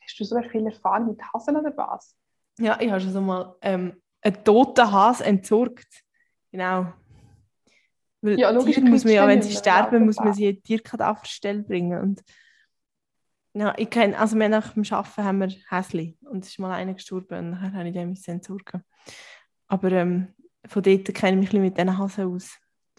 [0.02, 2.16] Hast du so viel Erfahrung mit Hasen oder was?
[2.60, 5.88] Ja, ich habe schon so mal ähm, einen toten Hase entsorgt.
[6.52, 6.94] Genau.
[8.22, 11.64] Weil Ja, logisch, muss man ja, wenn sie sterben, muss man sie in die Tierkadaverstelle
[11.64, 12.00] bringen.
[12.00, 12.22] Und
[13.54, 16.72] ja, ich kenne, also wir nach dem Arbeiten haben wir Häsli und es ist mal
[16.72, 18.84] einer gestorben und nachher habe ich den müssen entsorgen.
[19.68, 20.34] Aber ähm,
[20.68, 22.58] von dort kenne ich mich ein bisschen mit diesen Hasen aus.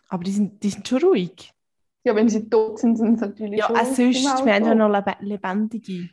[0.08, 1.52] Aber die sind, die sind schon ruhig.
[2.04, 4.64] Ja, wenn sie tot sind, sind sie natürlich Ja, schon auch im sonst, wir haben
[4.64, 6.10] ja noch lebe lebendige.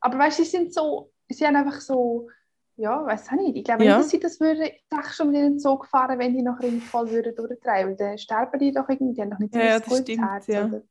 [0.00, 2.28] Aber weißt du, sie sind so, sie haben einfach so,
[2.76, 3.56] ja, weiß auch nicht.
[3.56, 3.96] Ich glaube Ja.
[3.96, 6.60] nicht, dass sie das würden, ich dachte schon mit den Zug fahren, wenn die noch
[6.60, 7.96] irgendwie voll würden durchtreiben.
[7.96, 10.24] Dann sterben die doch irgendwie, die haben doch nicht so Ja, ja, das gutes stimmt,
[10.24, 10.46] Herz.
[10.46, 10.66] ja.
[10.66, 10.82] Oder?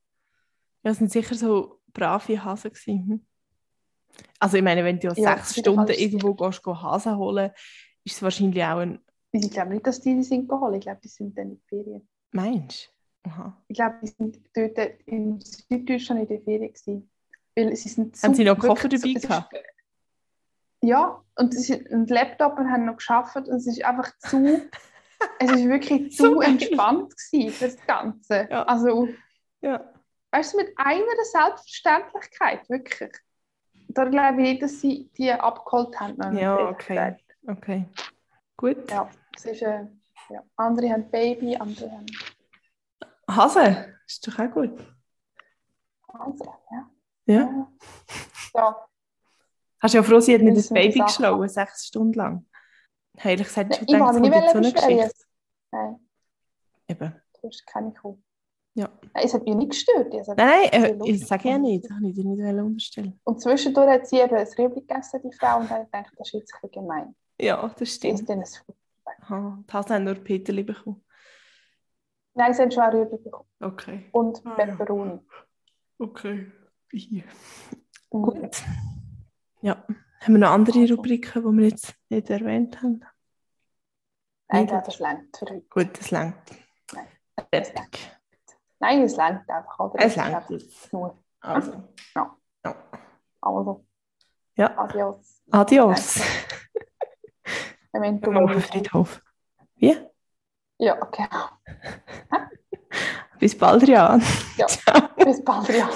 [0.88, 3.08] Ja, es sind sicher so brave Hasen gewesen.
[3.10, 3.26] hm.
[4.40, 7.52] Also ich meine, wenn du ja sechs Stunden ist irgendwo gehst, gehst, Hasen holen,
[8.06, 9.00] ist es wahrscheinlich auch ein...
[9.34, 10.76] Ich glaube nicht, dass die die sind geholt.
[10.76, 12.08] Ich glaube, die sind dann in die Ferien.
[12.32, 12.90] Meinst
[13.26, 13.30] du?
[13.30, 13.62] Aha.
[13.68, 14.78] Ich glaube, die sind dort
[15.08, 17.10] in Süddeutschland in der Ferien gewesen.
[17.54, 19.54] Weil sie sind Haben sie noch Koffer dabei gehabt?
[19.54, 19.62] ist-
[20.84, 24.62] Ja, und, sie sind, und Laptop und haben noch geschafft und es ist einfach zu,
[25.40, 28.48] es ist wirklich zu entspannt gewesen das Ganze.
[28.50, 28.64] Ja.
[28.64, 29.10] Also,
[29.60, 29.94] Ja.
[30.32, 33.12] Weißt du, mit einer Selbstverständlichkeit, wirklich.
[33.90, 36.38] Da glaube ich nicht, dass sie die abgeholt haben.
[36.38, 37.16] Ja, okay.
[37.48, 37.86] Okay.
[38.58, 38.90] Gut.
[38.92, 39.86] Ja, es ist, äh,
[40.30, 40.44] ja.
[40.56, 42.06] Andere haben Baby, andere haben
[43.30, 44.78] Hase, ist doch auch gut.
[46.08, 46.90] Wahnsinn, ja.
[47.26, 47.68] Ja.
[48.54, 48.88] Ja,
[49.80, 52.46] Hast du ja froh, sie hat nicht Das Baby geschlagen, sechs Stunden lang.
[53.24, 54.74] Heilig gesagt, schon gedacht, es kommt jetzt so eine.
[54.74, 55.26] Geschichte.
[55.72, 56.10] Nein,
[56.88, 57.22] Eben.
[57.42, 58.18] du hast keine Kuh.
[58.78, 58.90] Ja.
[59.16, 60.14] Nein, es hat mich nicht gestört.
[60.14, 61.86] Es hat Nein, nein, sehr äh, ich sage ja nicht.
[61.86, 65.36] Das habe ich dir nicht unterstellen Und zwischendurch hat sie eben ein Rüebli gegessen, die
[65.36, 67.16] Frau, und dann dachte ich, das ist jetzt ein bisschen gemein.
[67.42, 68.20] Ja, das stimmt.
[68.20, 68.46] isst dann ein.
[69.22, 71.04] Aha, Hasen haben nur Peterli bekommen.
[72.36, 73.50] Nein, sie haben schon ein Rüebli bekommen.
[73.62, 74.06] Okay.
[74.12, 74.66] Und Ah, ja.
[74.66, 75.20] Peperoni.
[75.98, 76.52] Okay.
[76.92, 77.24] Mhm.
[78.12, 78.64] Gut.
[79.62, 79.84] Ja.
[80.22, 80.94] Haben wir noch andere Also.
[80.96, 83.04] Rubriken, die wir jetzt nicht erwähnt haben?
[84.50, 85.66] Nein, ich das längt für heute.
[85.68, 86.36] Gut, das längt.
[87.52, 88.17] Fertig.
[88.80, 89.80] Nein, es längt einfach.
[89.80, 90.04] Oder?
[90.06, 90.94] Es jetzt.
[90.94, 91.18] Nur.
[91.40, 91.72] Also.
[92.16, 92.36] Ja.
[92.66, 92.76] Ja.
[93.42, 93.86] Also,
[94.56, 94.78] Ja.
[94.78, 95.42] adios.
[95.52, 96.20] Adios.
[97.94, 98.62] Memento Auf den mori.
[98.62, 99.22] Friedhof.
[99.76, 99.96] Wie?
[100.80, 101.28] Ja, okay.
[103.40, 104.22] Bis bald, Jan.
[104.58, 104.68] Ja.
[105.16, 105.90] Bis bald, ja.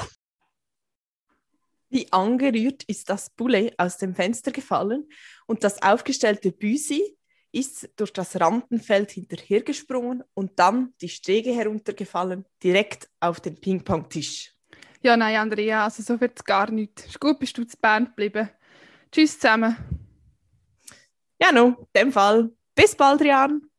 [1.90, 5.10] Wie angerührt ist das Boulet aus dem Fenster gefallen
[5.46, 7.18] und das aufgestellte Büsi
[7.52, 14.54] ist durch das Rampenfeld hinterhergesprungen und dann die Stege heruntergefallen, direkt auf den Ping-Pong-Tisch.
[15.02, 17.06] Ja, nein, Andrea, also so wird es gar nicht.
[17.06, 18.50] Ist gut, bist du zu Bern geblieben.
[19.12, 19.76] Tschüss zusammen.
[21.42, 22.52] Ja, no, in dem Fall.
[22.76, 23.71] Bis bald, Jan.